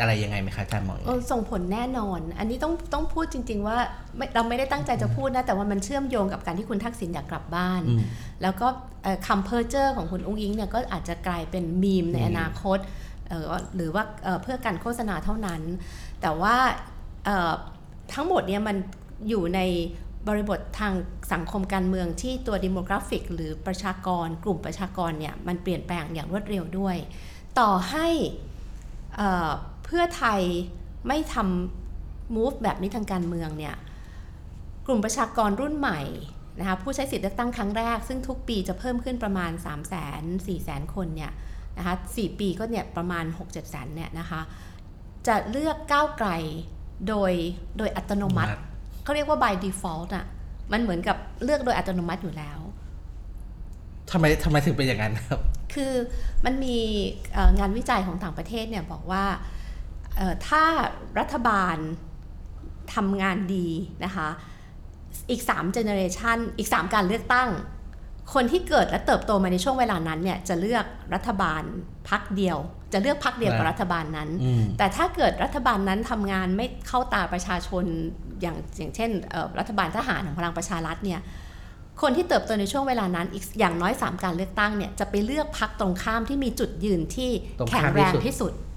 [0.00, 3.78] อะไรยังไงไหมครับอาจารย์มองยังเอไงอส่งผลแน่นอน อันนี้ต้องต้องพูดจริง ๆ ว่า
[4.16, 8.00] ไม่เราไม่ได้ตั้งใจจะพูดนะ แต่ว่ามันเชื่อมโยงกับการที่คุณทักษิณอยากกลับบ้าน อืม
[8.42, 8.68] แล้วก็
[9.02, 12.78] เอ่อคำเพอร์เจอร์ของคุณอุ๊งอิ๊งเนี่ยก็อาจจะกลายเป็นมีมในอืมอนาคต
[13.28, 15.62] เอ่อหรือว่าเอ่อเพื่อการโฆษณาเท่านั้น
[16.22, 16.56] แต่ว่า
[17.24, 17.52] เอ่อ
[18.14, 18.76] ทั้งหมดเนี่ยมัน
[19.28, 19.60] อยู่ใน
[20.28, 20.92] บริบททาง
[21.32, 26.96] สังคมการเมืองที่ตัว demographic หรือประชากร กลุ่มประชากรเนี่ยมันเปลี่ยนแปลงอย่างรวดเร็วด้วย
[27.58, 28.08] ต่อให้
[29.16, 30.40] เอ่อเพื่อไทย
[31.08, 33.76] ไม่ทำ move แบบนี้ทางการเมืองเนี่ย
[34.86, 36.00] กลุ่มประชากรรุ่นใหม่
[36.58, 41.32] นะคะผู้ใช้สิทธิ์เลือกตั้งครั้งแรก ซึ่งทุกปีจะเพิ่มขึ้นประมาณ 3 0 0 0 0 0 4 0 0 0 0 คนเนี่ย
[41.78, 44.40] นะคะ4ปีก็เนี่ยประมาณ 6 7 0 0 0 0เนี่ยนะคะ
[45.26, 46.28] จะเลือกก้าวไกล
[47.08, 47.32] โดย
[47.78, 48.54] โดยอัตโนมัติ
[49.04, 50.26] เขาเรียกว่า by default อะ
[50.72, 52.58] มันเหมือนกับเลือกโดยอัตโนมัติอยู่แล้ว
[54.10, 55.40] ทำไมทำไมถึงเป็นอย่างนั้นครับ
[55.74, 55.92] คือ
[56.44, 56.76] มันมี
[57.32, 59.60] เอ่องานวิจัยของต่างประเทศเนี่ยบอกว่าเอ่อ
[60.48, 60.64] ถ้า
[61.18, 61.76] รัฐบาล
[62.94, 63.68] ทำงานดี
[64.04, 64.28] นะคะ
[65.30, 67.48] อีก3 generation อีก 3 การเลือกตั้ง
[68.34, 71.62] คนที่เกิดและเติบโตมาในช่วงเวลานั้นเนี่ยจะเลือกรัฐบาล
[72.08, 72.58] พักเดียว
[72.92, 77.84] จะเลือกพักเดียวกับนะรัฐบาลนั้นอืมแต่ถ้าเกิดรัฐบาลนั้นทำงานไม่เข้าตาประชาชน
[78.40, 81.20] อย่างอย่างเช่นเอ่อรัฐบาลทหารของพลังประชารัฐเนี่ย
[82.02, 88.71] คนที่เติบโตในช่วงเวลานั้นอีกอย่างน้อย 3 การเลือกตั้งเนี่ยจะไปเลือกพักตรงข้ามที่มีจุดยืนที่ตรงแข็งข้ามที่แรงสุดที่สุดอืม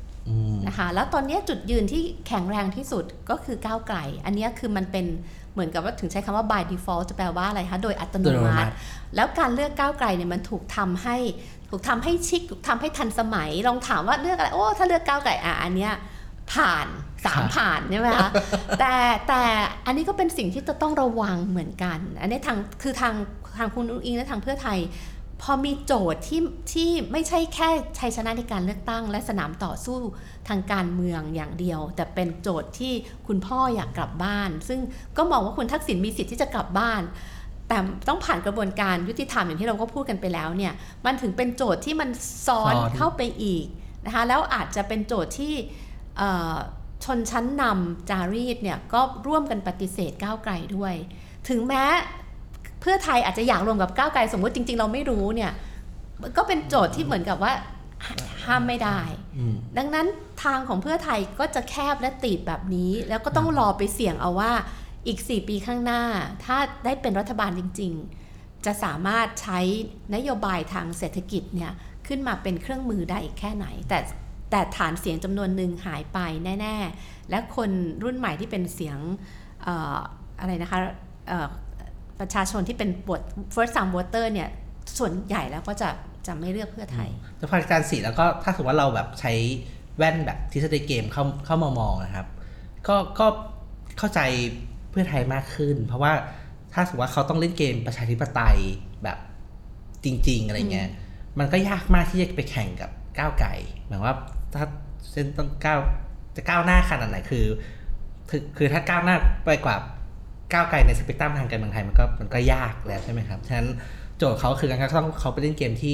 [0.68, 5.06] นะคะแล้วตอนนี้จุดยืนที่แข็งแรงที่สุดก็คือก้าวไกล อันนี้คือมันเป็น
[5.54, 8.74] เหมือนกับว่าถึงใช้คำว่า by default จะแปลว่าอะไรคะโดยอัตโนโดยอัตโนมัมัติติ
[9.16, 11.18] แล้วการเลือกก้าวไกลเนี่ยมันถูกทำให้
[11.70, 15.94] ถูกทำให้ชิคถูกทำให้ทันสมัยลองถามว่าเลือกอะไรโอ้ถ้าเลือกก้าวไกลอะอันเนี้ย
[16.54, 16.88] ผ่าน
[17.26, 18.30] สามผ่านใช่ไหมคะ
[18.80, 18.94] แต่
[19.28, 19.42] แต่
[19.86, 23.14] อันนี้ก็เป็นสิ่งที่จะต้องระวังเหมือนกัน อันนี้ทางคือทาง
[23.58, 24.78] ทางคุณอุ้งอิงและทางเพื่อไทย
[25.42, 26.42] พอมีโจทย์ที่
[26.74, 27.70] ที่ไม่ใช่แค่
[28.00, 30.00] ชัยชนะในการเลือกตั้ง และสนามต่อสู้
[30.48, 32.94] ทางการเมืองอย่างเดียว แต่เป็นโจทย์ที่
[33.28, 34.80] คุณพ่ออยากกลับบ้าน ซึ่ง
[35.18, 37.02] ก็มองว่าคุณทักษิณมีสิทธิ์ที่จะกลับบ้าน
[37.68, 40.74] แต่ต้องผ่านกระบวนการยุติธรรมอย่างที่เราก็พูดกันไปแล้วเนี่ย
[41.06, 42.10] มันถึงเป็นโจทย์ที่มัน
[42.48, 43.66] ซ้อนซ้อนเข้าไปอีก
[44.06, 45.54] นะคะแล้วอาจจะเป็นโจทย์ที่
[46.18, 46.56] เอ่อ
[47.06, 50.94] ชนชั้นนำจารีตเนี่ยก็ร่วมกันปฏิเสธก้าวไกลด้วย
[51.50, 51.84] ถึงแม้
[52.25, 55.52] เพื่อไทยอาจจะอยากรวมกับก้าวไกลสมมติจริง ๆ เราไม่รู้เนี่ย
[56.22, 57.54] มันก็เป็นโจทย์ที่เหมือนกับว่า
[58.46, 59.00] ห้ามไม่ได้
[59.38, 60.08] อืมดังนั้น
[60.44, 64.52] ทางของเพื่อไทยก็จะแคบและตีบแบบนี้ แล้วก็ต้องรอไปเสี่ยงเอาว่า
[65.08, 66.02] อีก 4 ปีข้างหน้า
[66.44, 67.92] ถ้าได้เป็นรัฐบาลจริง
[68.30, 69.60] ๆ จะสามารถใช้
[70.16, 71.72] นโยบายทางเศรษฐกิจเนี่ย
[72.08, 74.00] ขึ้นมาเป็นเครื่องมือได้อีกแค่ไหน แต่
[74.52, 76.20] แต่ฐานเสียงจำนวนหนึ่งหายไป
[76.62, 77.70] แน่ ๆ และคน
[78.04, 78.98] รุ่นใหม่ที่เป็นเสียง
[79.64, 79.98] เอ่อ
[80.40, 80.80] อะไรนะคะ
[81.28, 81.48] เอ่อ
[82.20, 83.22] ประชาชนที่เป็นบท
[83.56, 84.50] first time voter เนี่ย
[84.98, 85.90] ส่วนใหญ่แล้วก็จะ
[86.28, 89.34] จะไม่เลือกเพื่อไทยแต่พออาจารย์สีแล้วก็ถ้าสมมติว่าเราแบบใช้
[89.98, 92.28] แว่นแบบทฤษฎีเกมเข้าเข้ามามองนะครับ
[92.88, 93.28] ก็ก็
[93.98, 94.20] เข้าใจ
[94.92, 96.14] เพื่อไทยมากขึ้น เพราะว่า
[96.74, 98.58] ถ้าสมมติว่าเขาต้องเล่นเกมประชาธิปไตย
[99.04, 99.18] แบบ
[100.06, 100.90] จริง ๆ อะไรเงี้ย
[101.40, 103.54] มันก็ยากมากที่จะไปแข่งกับก้าวไก่
[103.88, 104.16] หมายว่า
[104.54, 104.66] ถ้า
[105.12, 105.80] เส้นต้องก้าว
[106.36, 107.46] จะก้าวหน้าขนาดไหนคือ
[108.30, 109.76] คือคือถ้าก้าวหน้าไปกว่า
[110.54, 113.70] ก้าวไกลในสเปกตรัมทางการเมืองไทยมันก็มันก็ยากแล้วใช่ไหมครับ ฉะนั้น
[114.18, 115.94] โจทย์เขาคือการต้องเขาไปเล่นเกมที่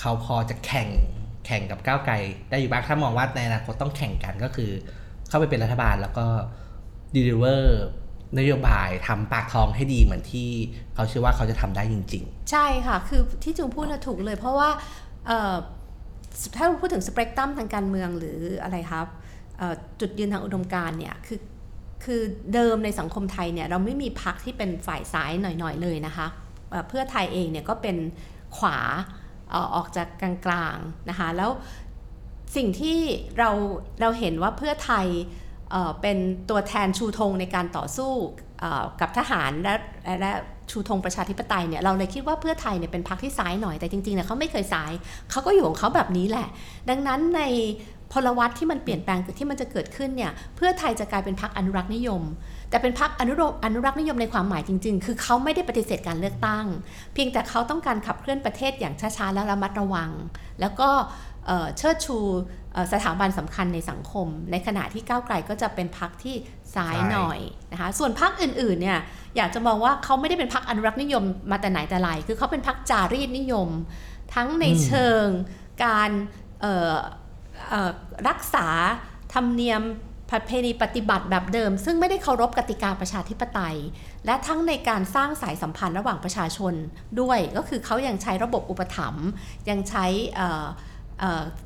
[0.00, 0.88] เขาพอจะแข่ง
[1.46, 2.14] แข่งกับก้าวไกล
[2.50, 4.70] ได้อยู่บ้างถ้ามองว่าในอนาคตต้องแข่งกันก็คือ
[5.28, 6.26] เข้าไปเป็นรัฐบาลแล้วก็
[7.14, 7.82] ดีลิเวอร์
[8.38, 10.48] นโยบายทำปากท้องให้ดีเหมือนที่
[10.94, 14.68] เขาเชื่อว่าเขาจะทำได้จริง ๆ ใช่ค่ะ คือที่จุงพูดนะถูกเลย เพราะว่า
[16.56, 19.06] ถ้าพูดถึงสเปกตรัมทางการเมืองหรืออะไรครับ
[20.00, 21.38] จุดยืนทางอุดมการเนี่ยคือ
[22.04, 22.20] คือ
[22.54, 26.26] เดิมในสังคมไทยเนี่ยเราไม่มีพักที่เป็นฝ่ายซ้ายหน่อยๆเลยนะคะ
[26.88, 27.96] เพื่อไทยเองเนี่ยก็เป็น
[28.56, 28.78] ขวา
[29.74, 31.50] ออกจากกลางๆนะคะแล้ว
[32.56, 32.98] สิ่งที่
[33.38, 33.50] เรา
[34.00, 35.06] เราเห็นว่าเพื่อไทย
[36.00, 36.18] เป็น
[36.50, 38.12] ตัวแทนชูธงในการต่อสู้
[39.00, 39.74] กับทหารและ
[40.20, 40.32] และ
[40.70, 44.92] ชูธงประชาธิปไตยเนี่ยเราเลยคิดว่าเพื่อไทยเนี่ยเป็นพรรคที่ซ้ายหน่อยแต่จริงๆเนี่ยเขาไม่เคยซ้าย
[45.30, 46.48] เขาก็อยู่ของเขาแบบนี้แหละ
[46.90, 47.42] ดังนั้นใน
[48.12, 52.22] พลวัตที่มันเปลี่ยนแปลงที่มันจะเกิดขึ้นเนี่ยเพื่อไทยจะกลายเป็นพรรคอนุรักษ์นิยม
[52.70, 56.66] แต่เป็นพรรคอนุรอนุรักษ์นิยมในความหมายจริง ๆ คือเขาไม่ได้ปฏิเสธการเลือกตั้ง
[57.14, 60.10] เพียงแต่เขาต้องการขับเคลื่อนประเทศอย่างช้าๆและระมัดระวัง
[60.60, 60.88] แล้วก็
[61.76, 62.18] เชิดชู
[62.92, 66.34] สถาบันสำคัญในสังคม ในขณะที่ก้าวไกลก็จะเป็นพรรคที่
[66.74, 67.38] ซ้ายหน่อย
[67.72, 68.98] นะคะส่วนพรรคอื่นๆเนี่ย
[69.36, 73.68] อยากจะมองว่าเขาไม่ได้เป็นพรรคอนุรักษ์นิยมมาแต่ไหนแต่ไร คือเขาเป็นพรรคจารีตนิยม
[74.34, 75.26] ทั้งในเชิง
[75.84, 76.10] การ
[78.28, 78.66] รักษา
[79.34, 79.82] ธรรมเนียม
[80.30, 83.76] ประเพณีปฏิบัติแบบเดิม ซึ่งไม่ได้เคารพกติกาประชาธิปไตย
[84.26, 86.74] และทั้งในการสร้างสายสัมพันธ์ระหว่างประชาชน
[87.20, 89.26] ด้วย ก็คือเขายังใช้ระบบอุปถัมภ์
[89.70, 90.06] ยังใช้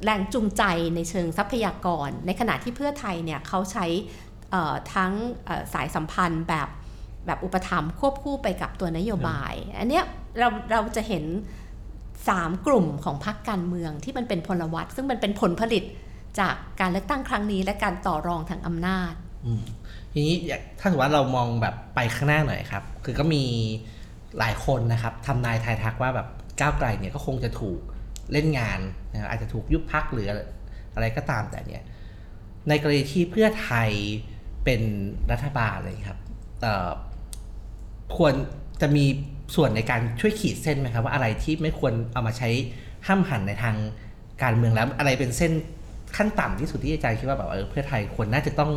[0.04, 0.62] แรงจูงใจ
[0.94, 3.86] ในเชิงทรัพยากร ในขณะที่เพื่อไทยเนี่ยเขาใช้
[4.94, 5.12] ทั้ง
[5.74, 6.68] สายสัมพันธ์แบบ
[7.26, 10.04] แบบอุปถัมภ์ควบคู่ไปกับตัวนโยบาย อันเนี้ย
[10.38, 11.24] เราเราจะเห็น
[12.28, 15.84] สามกลุ่มของพรรคการเมืองที่มันเป็นพลวัตซึ่งมันเป็นผลผลิต
[16.40, 19.12] จากการเลือกตั้งครั้งนี้ และการต่อรองทางอำนาจ
[19.46, 19.62] อืม
[20.12, 20.34] ทีนี้
[20.78, 23.44] ถ้าสมมติว่าเรามองแบบไปข้างหน้าหน่อยครับ คือก็มี
[24.38, 26.28] หลายคนนะครับทำนายทายทักว่าแบบ
[26.60, 27.78] ก้าวไกลเนี่ยก็คงจะถูก
[28.32, 28.80] เล่นงาน
[29.12, 30.26] นะครับอาจจะถูกยุบพักหรือ
[30.94, 31.84] อะไรก็ตามแต่เนี่ย
[32.68, 33.90] ในกรณีที่เพื่อไทย
[34.64, 34.82] เป็น
[35.32, 36.20] รัฐบาลเลยครับ
[38.16, 38.34] ควร
[38.80, 39.06] จะมี
[39.54, 42.48] ส่วนในการช่วยขีดเส้นไหมครับว่าอะไรที่ไม่ควรเอามาใช้
[43.06, 43.76] ห้ามหันในทาง
[44.42, 45.52] การเมืองแล้วอะไรเป็นเส้น
[46.16, 48.72] ขั้นต่ำที่สุดที่อาจารย์คิดว่าแบบเออเพื่อไทยควรน่าจะต้อง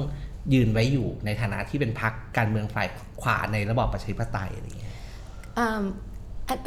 [0.54, 2.88] ยืนไว้อยู่ในฐานะที่เป็นพรรคการเมืองฝ่าย
[3.22, 4.96] ขวาในระบอบประชาธิปไตยอะไรอย่างเงี้ย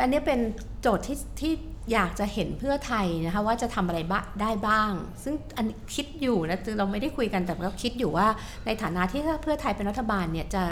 [0.00, 0.40] อันนี้เป็น
[0.80, 1.52] โจทย์ที่ที่
[1.92, 8.26] อยากจะเห็นเพื่อไทยนะคะว่าจะทำอะไรบ้าได้บ้าง ซึ่งอันคิดอยู่นะคือเราไม่ได้คุยกันแต่ก็คิดอยู่ว่า
[8.66, 10.64] ในฐานะที่ถ้าเพื่อไทยเป็นรัฐบาลเนี่ยจะ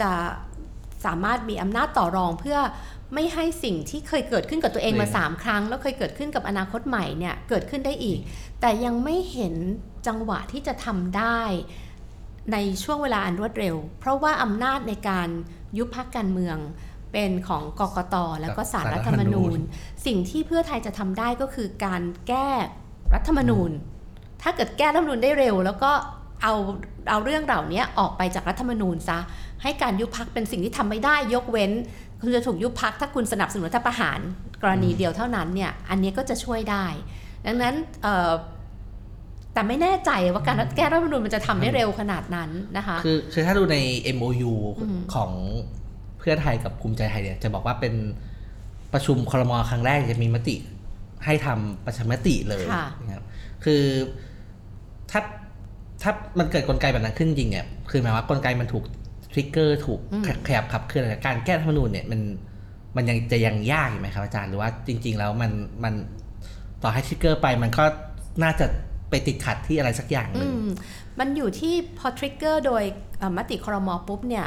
[0.00, 0.10] จะ
[1.06, 2.58] สามารถมีอำนาจต่อรองเพื่อ
[3.14, 8.18] ไม่ให้สิ่งที่เคยเกิดขึ้นกับตัวเองมาเลยสามครั้ง แล้วเคยเกิดขึ้นกับอนาคตใหม่เนี่ยเกิดขึ้นได้อีก
[8.60, 9.54] แต่ยังไม่เห็น
[10.06, 11.40] จังหวะที่จะทำได้
[12.52, 15.28] ในช่วงเวลาอันรวดเร็ว เพราะว่าอำนาจในการ
[15.78, 16.56] ยุบพักการเมือง
[17.12, 19.58] เป็นของกกตแล้วก็สารรัฐธรรมนูญ
[20.06, 22.48] สิ่งที่เพื่อไทยจะทำได้ก็คือการแก้
[23.14, 23.70] รัฐธรรมนูญ
[24.42, 25.90] ถ้าเกิดแก้รัฐธรรมนูญได้เร็ว แล้วก็
[26.42, 26.54] เอา
[27.10, 29.18] เอาเรื่องเหล่านี้ออกไปจากรัฐธรรมนูญซะ
[29.62, 31.70] ให้การยุบพักเป็นสิ่งที่ทำไม่ได้ยกเว้น
[32.22, 34.18] คุณจะถูกยุบพักถ้าคุณสนับสนุนรัฐประหาร
[34.62, 36.84] กรณีเดียวเท่านั้นเนี่ยอันนี้ก็จะช่วยได้
[37.46, 38.32] ดังนั้นเอ่อ
[39.54, 43.76] แต่ไม่แน่ใจว่าการแก้รัฐธรรมนูญมันจะทำได้เร็วขนาดนั้นนะคะคือคือถ้าดูใน
[44.16, 45.30] MOU อืมของ
[46.18, 47.94] เพื่อไทยกับภูมิใจไทยเนี่ยจะบอกว่าเป็น
[48.92, 50.56] ประชุมครมครั้งแรกจะมีมติ
[51.24, 53.24] ให้ทำประชามติเลยค่ะนะครับ
[53.64, 53.82] คือ
[55.10, 55.20] ถ้า
[56.02, 58.84] ถ้ามันเกิดกลไกแบบนั้นขึ้นจริงเนี่ยคือหมายว่ากลไกมันถูก
[59.32, 60.00] ทริกเกอร์ถูก
[60.46, 62.20] ขยับขับเคลื่อนการแก้รัฐธรรมนูญเนี่ยมัน
[62.96, 65.52] มันยังจะยังยากอยู่ไหมครับอาจารย์หรือว่าจริง ๆ แล้วมัน
[65.84, 65.94] มัน
[66.82, 67.84] ต่อให้ทริกเกอร์ไปมันก็
[68.42, 68.66] น่าจะ
[69.10, 70.70] ไปติดขัดที่อะไรสักอย่างหนึ่งอืม
[71.18, 72.82] มันอยู่ที่พอทริกเกอร์โดย
[73.18, 74.46] เอ่อมติครมปุ๊บเนี่ย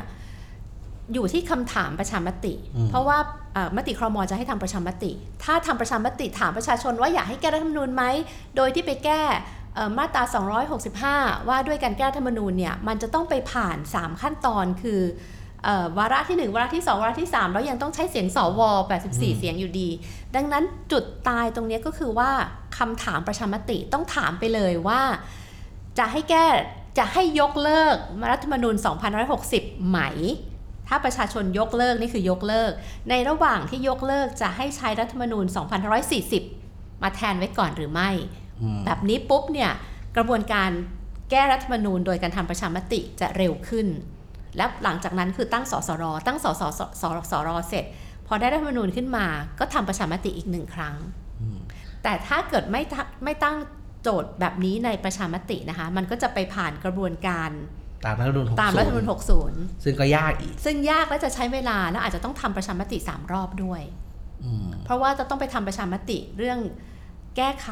[1.14, 3.18] อยู่ที่คำถามประชามติอืมเพราะว่า
[3.54, 5.12] เอ่อมติครมจะให้ทำประชามติ
[5.44, 8.04] ถ้าทำประชามติถามประชาชนว่าอยากให้แก้รัฐธรรมนูญไหม
[8.56, 9.65] โดยที่ไปแก้เอ่อ
[9.98, 10.24] มาตรา
[10.86, 15.02] 265 ว่าด้วยการแก้รัฐธรรมนูญเนี่ยมันจะต้องไปผ่าน 3 ขั้นตอนคือ
[15.64, 18.62] เอ่อวาระที่ 1 วาระที่ 2 วาระที่ 3 แล้วยังต้องใช้เสียงสว
[19.00, 19.90] 84 เสียงอยู่ดี
[20.36, 22.32] ดังนั้นจุดตายตรงเนี้ยก็คือว่า
[22.78, 25.02] คำถามประชามติต้องถามไปเลยว่า
[26.00, 26.46] จะให้แก้
[26.98, 27.96] จะให้ยกเลิก
[28.32, 28.76] รัฐธรรมนูญ
[29.32, 30.00] 2560 ไหม
[30.88, 32.72] ถ้าประชาชนยกเลิกนี่คือยกเลิก
[33.10, 35.46] ในระหว่างที่ยกเลิกจะให้ใช้รัฐธรรมนูญ
[36.24, 38.45] 2540 มาแทนไว้ก่อนหรือไม่อืม
[38.86, 39.72] แบบนี้ปุ๊บเนี่ย
[40.16, 40.70] กระบวนการ
[41.32, 43.88] แก้รัฐธรรมนูญโดยการทำประชามติจะเร็วขึ้น
[44.58, 47.86] และหลังจากนั้นคือตั้งสสร ตั้งสสสสสรเสร็จ
[48.28, 49.26] พอได้รัฐธรรมนูญขึ้นมา
[49.60, 50.96] ก็ทำประชามติอีกหนึ่งครั้ง
[52.04, 52.82] แต่ถ้าเกิดไม่
[53.24, 53.56] ไม่ตั้ง
[54.02, 57.50] โจทย์แบบนี้ในประชามตินะคะ มันก็จะไปผ่านกระบวนการ
[58.06, 59.06] ตามรัฐธรรมนูญตามรัฐธรรมนูญ
[59.46, 63.82] 60 ซึ่งก็ยากอีก ซึ่งยากและจะใช้เวลาและอาจจะต้องทำประชามติ 3 รอบด้วย
[64.86, 66.60] เพราะว่าจะต้องไปทำประชามติเรื่อง
[67.38, 67.70] แก้ไข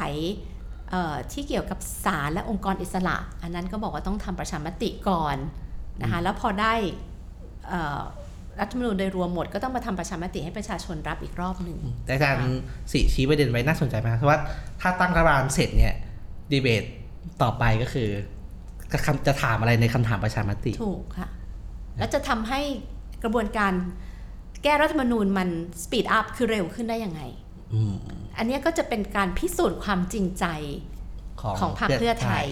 [1.32, 5.38] ที่เกี่ยวกับศาลและองค์กรอิสระ อันนั้นก็บอกว่าต้องทำประชามติก่อน
[6.02, 6.74] นะคะแล้วพอได้
[7.68, 8.02] เอ่อ
[8.60, 12.60] รัฐธรรมนูญโดยรวมหมดก็ต้องมาทำประชามติให้ประชาชนรับอีกรอบหนึ่งแต่อาจารย์
[12.92, 14.40] สิชี้ประเด็นไว้น่าสนใจมากเพราะว่า
[14.82, 15.94] ถ้าตั้งรัฐบาลเสร็จเนี่ย
[16.52, 16.84] ดีเบต
[17.42, 18.10] ต่อไปก็คือ
[18.92, 21.30] จะคำจะถามอะไรในคำถามประชามติ ถูกค่ะ
[21.98, 22.62] แล้วจะทำให้
[23.24, 23.74] กระบวนการ
[24.64, 25.50] แก้รัฐธรรมนูญมัน
[25.84, 27.22] สปีดอัพคือเร็วขึ้นได้ยังไง
[28.34, 30.46] อืมอันเนี้ยก็จะเป็นการพิสูจน์ความจริงใจ
[31.42, 32.48] ของของพรรคเพื่อไทย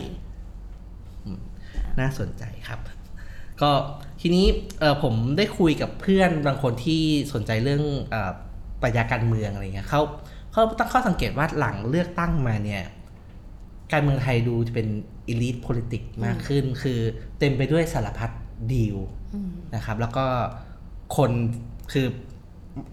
[1.99, 2.79] น่าสนใจครับ
[3.61, 3.71] ก็
[4.21, 4.45] ทีนี้
[4.79, 7.03] เออผมได้คุยกับเพื่อนบางคนที่
[7.33, 8.31] สนใจเรื่องเออ
[8.81, 10.01] ปรัชญาการเมืองอะไรเงี้ยเขา
[10.51, 12.83] เขาตั้งข้อสังเกตว่าหลังเลือกตั้งมาเนี่ย
[13.91, 14.87] การเมืองไทยดูจะเป็น
[15.31, 16.99] elite politics มากขึ้น คือ
[17.39, 18.29] เต็มไปด้วยสารพัด
[18.71, 18.97] ดีล
[19.33, 20.25] อืมนะครับ แล้วก็
[21.17, 21.31] คน
[21.91, 22.07] คือ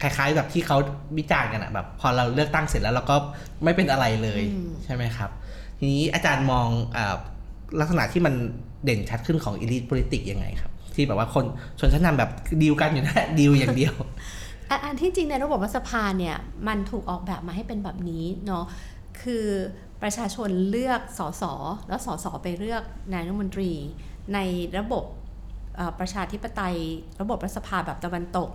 [0.03, 0.77] คล้ายๆแบบที่เขา
[1.19, 3.17] วิจารณ์กันอะแบบ พอเราเลือกตั้งเสร็จแล้วเราก็
[3.65, 5.31] ไม่เป็นอะไรเลยอืมใช่ไหมครับ
[5.79, 7.17] ทีนี้อาจารย์มองอา
[7.81, 8.35] ลักษณะที่มัน
[8.85, 11.45] เด่นชัดขึ้นของ elite politics ยังไงครับ ที่แบบว่าคน
[11.79, 12.31] ชนชั้นนำแบบ
[12.63, 13.95] ดีลกันอยู่นะดีลอย่างเดียว
[14.71, 16.37] อันอันที่จริงในระบบรัฐสภาเนี่ย
[16.69, 18.65] มันถูกออกแบบมาให้เป็นแบบนี้เนาะ
[19.23, 19.47] คือ
[20.03, 21.45] ประชาชนเลือกสส
[21.89, 23.71] แล้วสสไปเลือกนายกรัฐมนตรี
[24.35, 24.39] ใน
[24.79, 25.05] ระบบ
[25.77, 26.77] เอ่อประชาธิปไตย
[27.21, 28.51] ระบบรัฐสภาแบบตะวันตก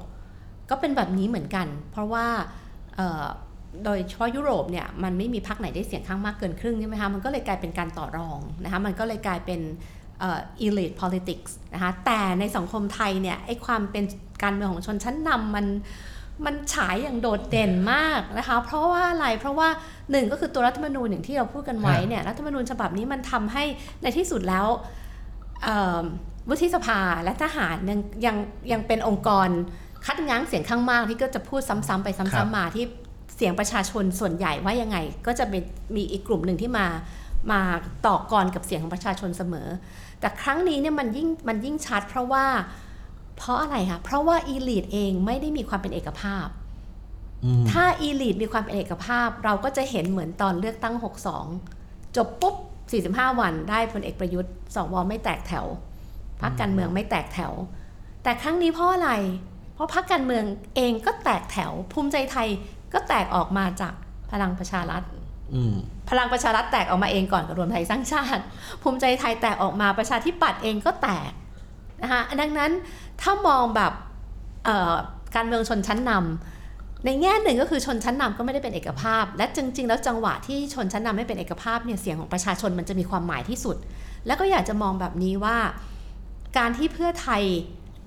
[0.69, 2.25] ก็เป็นแบบนี้เหมือนกัน เพราะว่า
[2.95, 3.25] เอ่อ
[3.83, 9.61] โดยเฉพาะยุโรปเนี่ยมันไม่มีพรรคไหนได้เสียงข้างมากเกินครึ่งใช่ไหมคะมันก็เลยกลายเป็นการต่อรองนะคะมันก็เลยกลายเป็น
[10.19, 14.03] เอ่อ elite politics นะคะแต่ในสังคมไทยเนี่ยไอ้ความเป็น
[14.43, 15.65] การเมืองของชนชั้นนำมัน
[16.45, 19.69] มันฉายอย่างโดดเด่นมากนะคะเพราะว่าอะไรเพราะว่า
[20.11, 23.63] หนึ่งก็คือตัวรัฐธรรมนูญอย่างที่เราพูดกันไว้เนี่ยรัฐธรรมนูญฉบับนี้มันทำให้
[24.03, 24.67] ในที่สุดแล้ว
[25.63, 26.01] เอ่อ
[26.49, 28.37] วุฒิสภาและทหารยังยัง
[28.71, 29.49] ยังเป็นองค์กร
[30.05, 32.85] คัดง้างเสียงข้างมากที่ก็จะพูดซ้ำๆไปครัซ้ำบๆมาที่
[33.35, 34.97] เสียงประชาชนส่วนใหญ่ว่ายังไง
[35.27, 35.63] ก็จะเป็น
[35.95, 36.87] มีอีกกลุ่มหนึ่งที่มา
[37.51, 37.61] มา
[38.05, 39.67] ต่อกรกับเสียงของประชาชนเสมอ
[40.19, 42.45] แต่ครั้งนี้เนี่ยมันยิ่งมันยิ่งชัดเพราะว่า
[43.37, 46.47] เพราะอะไรคะเพราะว่าอีลิทเองไม่ได้มีความเป็นเอกภาพ
[47.43, 50.95] อืมถ้าอีลีดมีความเป็นเอกภาพ เราก็จะเห็นเหมือนตอนเลือกตั้ง
[51.55, 52.55] 62 จบปุ๊บ
[53.17, 55.65] 45 วันได้พลเอกประยุทธ์สวไม่แตกแถว
[56.41, 57.53] พรรคการเมืองไม่แตกแถว
[58.23, 59.11] แต่ครั้งนี้เพราะอะไร
[59.52, 59.52] เพ
[59.83, 60.43] ราะพรรคการเมือง
[60.75, 62.47] เองก็แตกแถวภูมิใจไทย
[62.93, 63.93] ก็แตกออกมาจาก
[64.31, 65.03] พลังประชารัฐ
[65.53, 65.75] อืม
[66.09, 68.43] พลังประชารัฐแตกออกมาเองก่อนกับรวมไทยสร้างชาติ
[68.81, 71.31] ภูมิใจไทยแตกออกมาประชาธิปัตย์เองก็แตก
[72.01, 72.71] นะคะดังนั้น
[73.21, 73.93] ถ้ามองแบบ
[74.65, 74.93] เอ่อ
[75.35, 83.77] การเมืองชนชั้นนำในแง่หนึ่งก็คือชนชั้นนำก็ไม่ได้เป็นเอกภาพ และจริง ๆ แล้วจังหวะที่ชนชั้นนำไม่เป็นเอกภาพเนี่ยเสียงของประชาชนมันจะมีความหมายที่สุด
[84.27, 85.57] แล้วก็อยากจะมองแบบนี้ว่า
[86.57, 87.43] การที่เพื่อไทย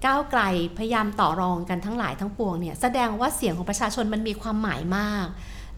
[0.04, 0.42] ก้าวไกล
[0.78, 5.26] พยายามต่อรองกันทั้งหลายทั้งปวงเนี่ยแสดงว่าเสียงของประชาชนมันมีความหมายมาก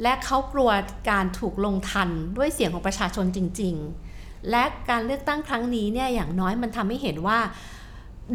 [0.02, 0.70] และเขากลัว
[1.10, 3.74] การถูกลงทันด้วยเสียงของประชาชนจริง
[4.12, 7.38] ๆ และการเลือกตั้งครั้งนี้เนี่ยอย่างน้อยมันทำให้เห็นว่า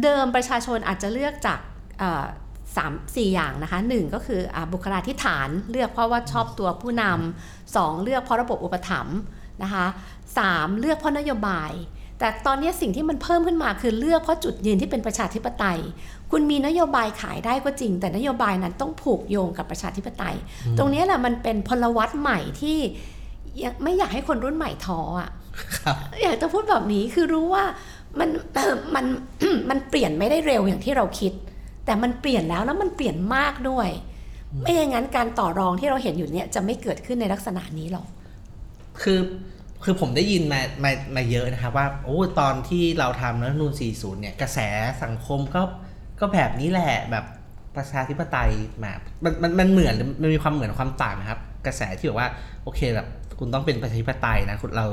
[0.02, 1.60] เดิมประชาชนอาจจะเลือกจาก
[2.76, 9.18] สามสี่อย่างนะคะหนึ่งก็คืออบุคลาธิฐานเลือกเพราะว่าชอบตัวผู้นำสองเลือกเพราะระบบอุปถัมภ์
[9.62, 9.86] นะคะ
[10.38, 11.72] สามเลือกเพราะนโยบาย
[12.18, 15.78] แต่ตอนนี้สิ่งที่มันเพิ่มขึ้นมาคือเลือกเพราะจุดยืนที่เป็นประชาธิปไตย
[16.30, 20.36] คุณมีนโยบายขายได้ก็จริง แต่นโยบายนั้นต้องผูกโยงกับประชาธิปไตย
[20.78, 22.78] ตรงนี้แหละมันเป็นพลวัตใหม่ที่
[23.62, 25.30] ยังไม่อยากให้คนรุ่นใหม่ท้ออะ
[25.78, 27.64] ครับอยากจะพูดแบบนี้คือรู้ว่า
[28.18, 28.28] มัน
[28.94, 29.04] มัน
[29.70, 31.32] มันเปลี่ยนไม่ได้เร็วอย่างที่เราคิด
[31.84, 33.88] แต่มันเปลี่ยนแล้วแล้วมันเปลี่ยนมากด้วย
[34.62, 38.06] ไม่อย่างนั้นการต่อรองที่เราเห็นอยู่เนี่ยจะไม่เกิดขึ้นในลักษณะนี้หรอก
[39.02, 39.18] คือ
[39.84, 44.58] คือผมได้ยินมามามาเยอะนะครับว่าโอ้ตอนที่เราทำรัฐธรรมนูน40 เนี่ย กระแส
[45.02, 45.62] สังคมก็
[46.20, 47.24] ก็แบบนี้แหละแบบ
[47.76, 48.50] ประชาธิปไตย
[48.82, 48.92] มา
[49.24, 52.28] มันมันมันเหมือนมันมีความเหมือนความต่างนะครับ กระแสที่แบบว่า
[52.64, 53.08] โอเคแบบ
[53.38, 54.86] คุณต้องเป็นประชาธิปไตยนะคุณเรา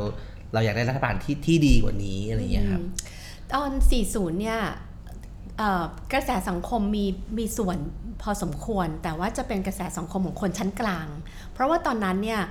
[0.54, 2.82] เราอยากได้รัฐบาลที่ที่ดีกว่านี้อะไรอย่างเงี้ยครับ
[3.54, 3.72] ตอน
[4.06, 4.60] 40 เนี่ย
[6.14, 7.06] กระแสสังคมมี
[7.38, 7.78] มีส่วน
[8.22, 11.08] พอสมควร แต่ว่าจะเป็นกระแสสังคมของคนชั้นกลาง
[11.54, 12.42] เพราะว่าตอนนั้นเนี่ย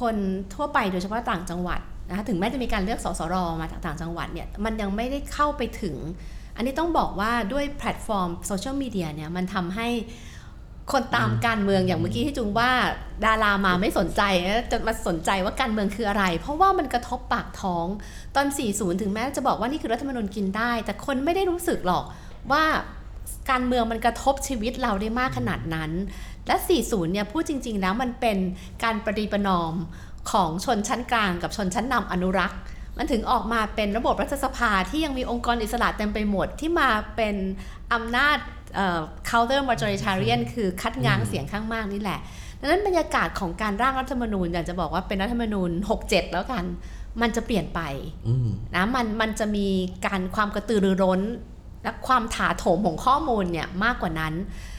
[0.00, 0.16] คน
[0.54, 5.96] ทั่วไปโดยเฉพาะต่างจังหวัดนะคะถึงแม้จะมีการเลือกสสรมาจากต่างจังหวัดเนี่ยมันยังไม่ได้เข้าไปถึง
[6.56, 9.88] อันนี้ต้องบอกว่าด้วยแพลตฟอร์มโซเชียลมีเดียเนี่ยมันทำให้
[10.92, 12.70] คนตามการเมืองอย่างเมื่อกี้ที่จุงว่า
[13.24, 14.22] ดารามาไม่สนใจ
[14.70, 17.86] จะมาสนใจว่าการเมืองคืออะไร เพราะว่ามันกระทบปากท้อง
[18.36, 22.04] ตอน 40 ถึงแม้จะบอกว่านี่คือรัฐธรรมนูญกินได้ แต่คนไม่ได้รู้สึกหรอก
[22.52, 22.64] ว่า
[23.50, 25.90] การเมืองมันกระทบชีวิตเราได้มากขนาดนั้น
[26.50, 28.38] และ 40 เนี่ยพูดจริงๆแล้วมันเป็น
[28.84, 29.74] การประดีประนอม
[30.30, 32.58] ของชนชั้นกลางกับชนชั้นนำอนุรักษ์
[32.98, 37.36] มันถึงออกมาเป็นระบบรัฐสภาที่ยังมีองค์กรอิสระเต็มไปหมดที่มาเป็น
[37.92, 38.38] อำนาจ
[38.74, 42.20] เอ่อ counter majoritarian คือคัดง้างเสียงข้างมากนี่แหละ
[42.60, 45.70] ดังนั้นบรรยากาศของการร่างรัฐธรรมนูญอยากจะบอกว่าเป็นรัฐธรรมนูญ
[46.02, 46.64] 67 แล้วกัน
[47.20, 47.80] มันจะเปลี่ยนไป
[48.28, 49.66] อืมนะมันมันจะมี
[50.06, 51.20] การความกระตือรือร้น
[51.82, 54.69] และความถาโถมของข้อมูลเนี่ยมากกว่านั้นเอ่อ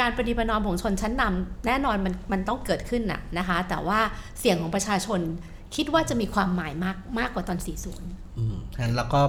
[0.00, 4.00] การปฏิบัตินอมของชนชั้นนำแน่นอนมันมันต้องเกิดขึ้นน่ะนะคะ แต่ว่า
[4.38, 5.20] เสียงของประชาชน
[5.76, 7.58] คิดว่าจะมีความหมายมากมากกว่าตอน
[7.98, 9.20] 40อืมงั้นเราก็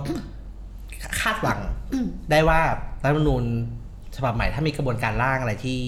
[1.21, 1.59] คาดหวัง
[2.31, 2.61] ได้ว่า
[3.03, 3.43] รัฐธรรมนูญ
[4.15, 5.81] ฉบับใหม่ถ้ามีกระบวนการร่างอะไรที่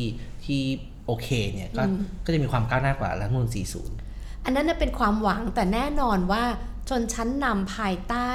[0.46, 0.62] ที่
[1.06, 1.84] โอเคเนี่ยก็
[2.26, 3.50] ก็จะมีความก้าวหน้ากว่ารัฐธรรมนูญ
[3.96, 6.44] 40 อันนั้นนะเป็นความหวังแต่แน่นอนว่า
[6.90, 8.30] ชนชั้นนำภายใต้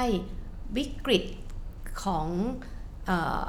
[0.77, 1.23] วิกฤต
[2.03, 2.27] ของ
[3.05, 3.41] เออ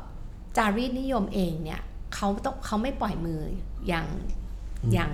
[0.57, 1.81] จารีตนิยมเองเนี่ย
[2.15, 3.41] เขาต้องเขาไม่ปล่อยมือ
[3.89, 4.07] อย่าง
[4.93, 5.11] อย่าง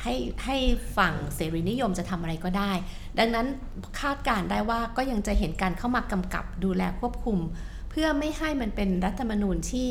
[0.00, 0.14] ให้
[0.44, 0.56] ให้
[0.96, 2.72] ฝั่งเสรีนิยมจะทำอะไรก็ได้
[3.18, 3.46] ดังนั้น
[4.00, 7.38] คาดการณ์ได้ว่าก็ยังจะเห็นการเข้ามากำกับดูแลควบคุม
[7.90, 9.88] เพื่อไม่ให้มันเป็นรัฐธรรมนูญที่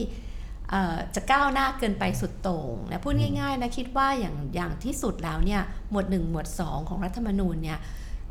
[0.69, 7.79] เอ่อจะก้าวหน้าเกินไปสุดโต่งนะพูดง่ายๆนะคิดว่าอย่างอย่างที่สุดแล้วเนี่ยหมวด 1 หมวด 2 ของรัฐธรรมนูญเนี่ย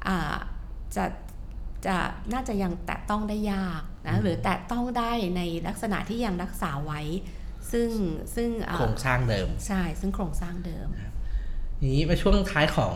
[0.06, 0.34] อ่า
[0.96, 1.04] จะ
[1.86, 1.96] จะ
[2.32, 7.00] น่าจะยังแตะต้องได้ยากนะหรือแตะต้องได้ในลักษณะที่ยังรักษาไว้
[7.72, 7.88] ซึ่ง
[8.34, 10.86] ซึ่งอ่าโครงสร้างเดิม ใช่ ซึ่งโครงสร้างเดิม
[11.78, 12.94] ทีนี้มาช่วงท้ายของ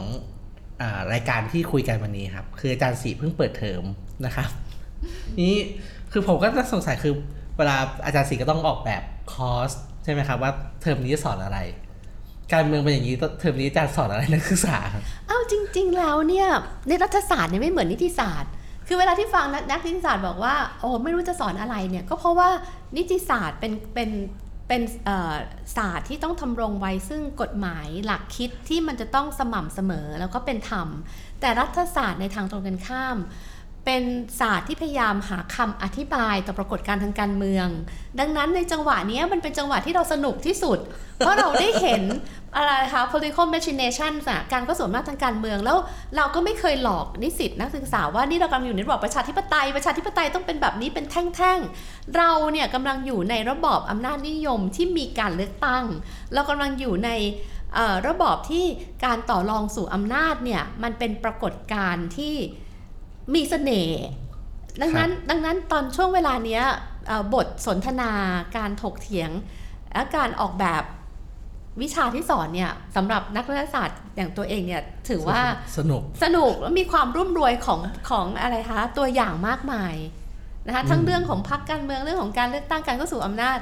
[0.81, 3.83] อารายการที่คุยกันวันนี้ครับ คืออาจารย์สีเพิ่งเปิดเทอม
[4.27, 4.49] นะครับ
[5.43, 5.57] นี้
[6.12, 7.14] คือผมก็จะสงสัยคือ
[7.57, 9.03] เวลาอาจารย์สีก็ต้องออกแบบ
[9.33, 9.70] คอร์ส
[10.05, 10.53] ใช่ไหมครับว่า
[10.83, 11.59] เทอมนี้จะสอนอะไร
[12.53, 16.49] การเมืองเป็นอย่างนี้เทอมนี้อาจารย์สอนอะไรนักศึกษาครับอ้าวจริง ๆ แล้วเนี่ย
[16.89, 18.53] ในรัฐศาสตร์เนี่ยไม่เหมือนนิติศาสตร์
[18.87, 22.49] คือเวลาที่ฟังนักนักนิติศาสตร์บอกว่าโอ้ไม่รู้จะสอนอะไรเนี่ยก็เพราะว่า
[22.97, 24.11] นิติศาสตร์เป็นเป็น
[24.69, 24.83] เป็น
[25.77, 30.89] ศาสตร์ที่ต้องทำรงไว้ซึ่งกฎหมายหลักคิดที่มันจะต้องสม่ำเสมอแล้วก็เป็นธรรม
[31.41, 33.17] แต่รัฐศาสตร์ในทางตรงกันข้าม
[33.85, 34.03] เป็น
[34.41, 37.68] ศาสตร์ที่พยายามหาคำอธิบายต่อปรากฏการณ์ทางการเมือง
[38.20, 40.78] ดังนั้นในจังหวะนี้มันเป็นจังหวะที่เราสนุกที่สุด
[41.16, 42.03] เพราะเราได้เห็น
[42.57, 45.78] อะไรคะ political machination อะการก็สวน้าจทางการเมืองแล้ว
[46.16, 55.85] เราก็ไม่เคยหลอกนิสิตนักศึกษาว่านี่เรากำลังอยู่ในระบอบประชาธิปไตย ประชาธิปไตยต้องเป็นแบบนี้เป็นแท่งๆ เราเนี่ยกำลังอยู่ในระบอบอำนาจนิยมที่มีการเลือกตั้ง
[56.35, 57.11] เรากำลังอยู่ใน
[58.09, 58.64] ระบอบที่
[59.05, 62.35] การต่อรองสู่อำนาจเนี่ยมันเป็นปรากฏการณ์ที่
[63.35, 64.01] มีเสน่ห์
[64.81, 66.62] ดังนั้นดังนั้นตอนช่วงเวลาเนี้ย
[67.07, 68.11] เอ่อบทสนทนา
[68.57, 69.31] การถกเถียง
[69.93, 70.83] และการออกแบบ
[71.83, 75.41] วิชาที่สอนเนี่ยสำหรับนักรัฐศาสตร์อย่างตัวเองเนี่ยถือว่า
[75.79, 79.95] สนุกสนุกและมีความรุ่มรวยของของอะไรคะตัวอย่างมากมาย
[80.66, 83.59] นะคะทั้งเรื่องของพรรคการเมืองเรื่องของการเลือกตั้งการเข้าสู่อำนาจ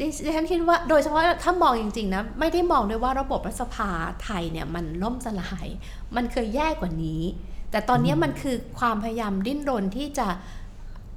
[0.00, 3.90] ดิดิฉันคิดว่าโดยเฉพาะถ้ามองจริงๆนะไม่ได้มองด้วยว่าระบบรัฐสภา
[4.22, 5.66] ไทยเนี่ยมันล่มสลาย
[6.16, 7.22] มันเคยแย่กว่านี้
[7.72, 10.26] แต่ตอนนี้มันคือความพยายามดิ้นรนที่จะ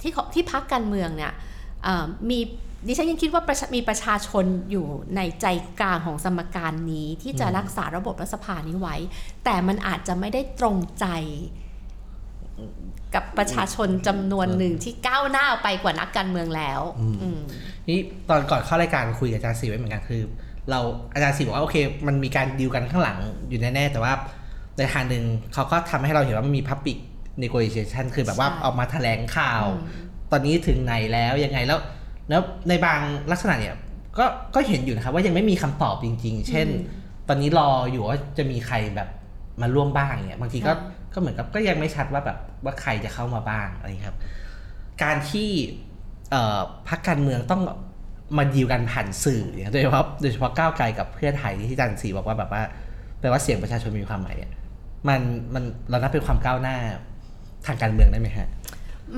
[0.01, 1.33] ที่เขาที่พักการเมืองเนี่ย
[1.83, 2.39] เอ่อมี
[2.87, 5.45] ดิฉันยังคิดว่าประชามีประชาชนอยู่ในใจ
[5.79, 8.95] กลางของสมการนี้ที่จะรักษาระบบรัฐสภานี้ไว้
[9.43, 11.05] แต่มันอาจจะไม่ได้ตรงใจ
[13.15, 16.81] กับประชาชนจำนวนหนึ่งที่ก้าวหน้าไปกว่านักการเมืองแล้ว
[17.21, 17.39] อืม
[17.89, 17.99] นี่
[18.29, 20.21] ตอนก่อนเข้ารายการคุยกับอาจารย์สีไว้เหมือนกันคือ
[20.69, 20.79] เรา
[21.13, 21.75] อาจารย์สีบอกว่าโอเค
[22.07, 23.17] มันมีการดีลกันข้างหลัง
[23.49, 24.13] อยู่แน่ๆแต่ว่า
[24.77, 25.23] ในทางหนึ่ง
[25.53, 26.97] เขาก็ทำให้เราเห็นว่ามันมีพับปิก
[27.43, 31.79] negotiation คือแบบว่าใช่ออกมาแถลงข่าวอืมตอนนี้ถึงไหนแล้วยังไงแล้ว
[32.29, 32.99] แล้วในบาง
[33.31, 33.75] ลักษณะเนี่ย
[34.17, 36.67] ก็ก็เห็นอยู่นะครับว่ายังไม่มีคำตอบจริง ๆ เช่น
[37.27, 39.09] ตอนนี้รออยู่ว่าจะมีใครแบบ
[39.61, 40.77] มาร่วมบ้างเนี่ยบางทีก็ค่ะ
[41.13, 44.17] ก็เหมือนกับก็ยังไม่ชัดว่าแบบว่าใครจะเข้ามาบ้างอะไรอย่างเงี้ยครับ
[45.03, 45.49] การที่
[46.31, 47.61] เอ่อพรรคการเมืองต้อง
[48.37, 52.63] มาดีลกันผ่านสื่อเนี่ยโดยเฉพาะโดยเฉพาะก้าวไกลกับเพื่อไทยที่อาจันสีบอกว่าแบบว่า
[53.19, 54.51] แปลว่าเสียงประชาชนมีความหมายเนี่ย
[55.07, 55.21] มัน
[55.53, 56.75] มันเรานับเป็นความก้าวหน้า
[57.65, 58.47] ทางการเมืองได้ไหมฮะ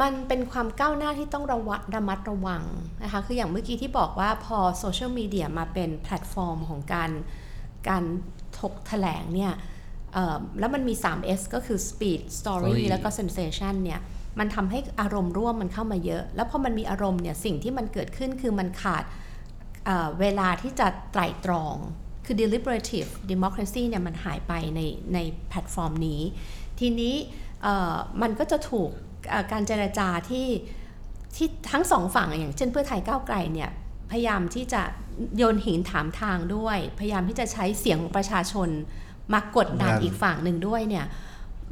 [0.02, 2.64] มันเป็นความก้าวหน้าที่ต้องระวัดระมัดระวัง
[3.04, 7.12] นะคะคืออย่างเมื่อกี้ที่บอกว่าพอโซเชียลมีเดียมาเป็นแพลตฟอร์มของการ
[7.90, 8.04] การ
[8.60, 9.54] ถกแถลงเนี่ย
[10.14, 14.00] เอ่อแล้วมันมี 3S ก็คือ speed story Story แล้วก็ sensation เนี่ย
[14.40, 19.04] มันทำให้อารมณ์ร่วมมันเข้ามาเยอะ แล้วพอมันมีอารมณ์เนี่ยสิ่งที่มันเกิดขึ้นคือมันขาด
[19.86, 21.76] เอ่อเวลาที่จะไตร่ตรอง
[22.28, 24.82] คือ deliberative democracy เนี่ยมันหายไปใน
[25.14, 25.20] ใน
[25.50, 26.22] แพลตฟอร์มนี้
[26.80, 27.16] ทีนี้
[27.64, 28.90] เอ่อมันก็จะถูก
[29.30, 30.48] เอ่อการเจรจาที่
[31.36, 33.70] ที่ทั้งสองฝั่งอย่างเช่นเพื่อไทยก้าวไกลเนี่ย
[34.12, 34.82] พยายามที่จะ
[35.38, 38.70] โยนหินถามทางด้วย พยายามที่จะใช้เสียงของประชาชน
[39.34, 41.06] มากดดันครับอีกฝั่งหนึ่งด้วยเนี่ย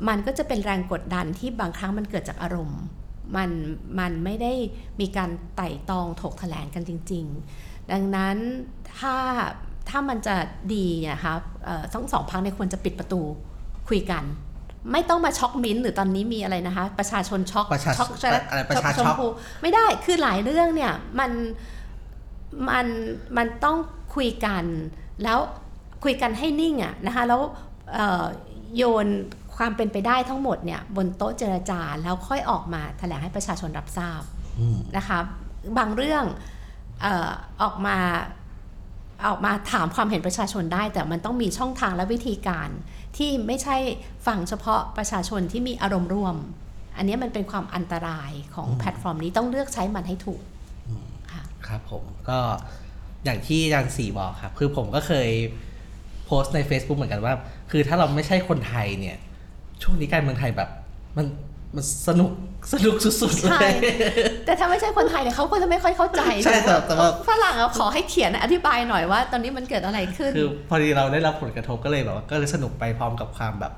[0.07, 2.81] มันก็จะเป็นแรงกดดันที่บางครั้งมันเกิดจากอารมณ์
[3.35, 3.49] มัน
[3.99, 4.53] มันไม่ได้
[4.99, 7.25] มีการไต่ตองถกแถลงกันจริง
[7.59, 8.37] ๆ ดังนั้น
[8.99, 9.15] ถ้า
[9.89, 10.35] ถ้ามันจะ
[10.73, 11.33] ดีนะคะ
[11.65, 13.21] เอ่อทั้งสองพักเนี่ยควรจะปิดประตู
[13.89, 14.23] คุยกัน
[14.91, 18.09] ไม่ต้องมาช็อกมิ้นท์หรือตอนนี้มีอะไรนะคะ ประชาชนช็อกประชาช็อก
[18.49, 19.27] อะไรประชาชช็มอกพู
[19.61, 21.31] ไม่ได้คือหลายเรื่องเนี่ยมัน
[22.69, 22.87] มัน
[23.37, 23.77] มันต้อง
[24.15, 24.63] คุยกัน
[25.23, 25.39] แล้ว
[26.03, 27.41] คุยกันให้นิ่งอะนะคะแล้ว
[27.93, 28.25] เอ่อ
[28.77, 29.07] โยน
[29.55, 34.21] ความเป็นไปได้ทั้งหมดเนี่ยบนโต๊ะเจรจาแล้วค่อยออกมาแถลงให้ประชาชนรับทราบ
[34.59, 35.19] อืมนะคะ
[35.77, 36.23] บางเรื่อง
[37.01, 37.31] เออ
[37.61, 37.97] ออกมา
[39.25, 42.69] ออกมาถามความเห็นประชาชนได้ แต่มันต้องมีช่องทางและวิธีการ
[43.17, 43.77] ที่ไม่ใช่
[44.27, 46.35] ฟังเฉพาะประชาชนที่มีอารมณ์ร่วม
[46.97, 50.41] อันนี้มันเป็นความอันตรายของแพลตฟอร์มนี้ต้องเลือกใช้มันให้ถูก
[51.31, 52.39] ค่ะครับผมก็
[53.25, 55.29] อย่างที่อาจารย์สีบอกครับคือผมก็เคย
[56.25, 57.33] โพสต์ใน Facebook เหมือนกันว่า
[57.71, 59.17] คือถ้าเราไม่ใช่คนไทยเนี่ย
[59.81, 60.69] ช่วงนี้การเมืองไทยแบบ
[61.17, 61.25] มัน
[61.75, 62.31] มันสนุก
[62.73, 63.71] สนุกสุดๆเลย ใช่
[64.45, 73.73] แต่ถ้าไม่ใช่คนไทยเนี่ยเขาก็จะไม่ค่อยเข้าใจใช่แต่แต่ว่า ฝรั่งอะขอให้เขียนอธิบายหน่อยว่า ตอนนี้มันเกิดอะไรขึ้น คือพอดีเราได้รับผลกระทบก็เลยแบบว่าก็เลยสนุกไปพร้อมกับความแบบ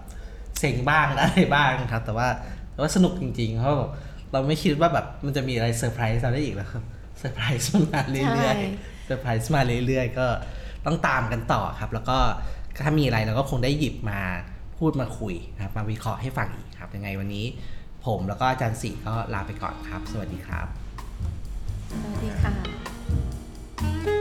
[0.60, 2.28] เซ็งบ้างอะไรบ้างครับ แต่ว่า
[2.74, 3.92] แต่ว่าสนุกจริงๆเพราะแบบ
[4.34, 6.84] เราไม่คิดว่าแบบมันจะมีอะไรเซอร์ไพรส์เราได้อีกแล้วครับ
[7.20, 10.28] เซอร์ไพรส์มันมาเรื่อยๆ ใช่เซอร์ไพรส์มาเรื่อยๆ ก็
[10.86, 12.18] ต้องตามกันต่อครับ แล้วก็
[12.86, 14.22] ถ้ามีอะไรเราก็คงได้หยิบมา
[14.78, 17.46] พูดมาคุยนะครับมาวิเคราะห์ให้ฟังอีกครับยังไงวันนี้
[18.08, 20.68] ผมแล้วก็อาจารย์สีก็ลาไปก่อนครับ สวัสดีครับ
[22.02, 24.17] สวัสดีค่ะ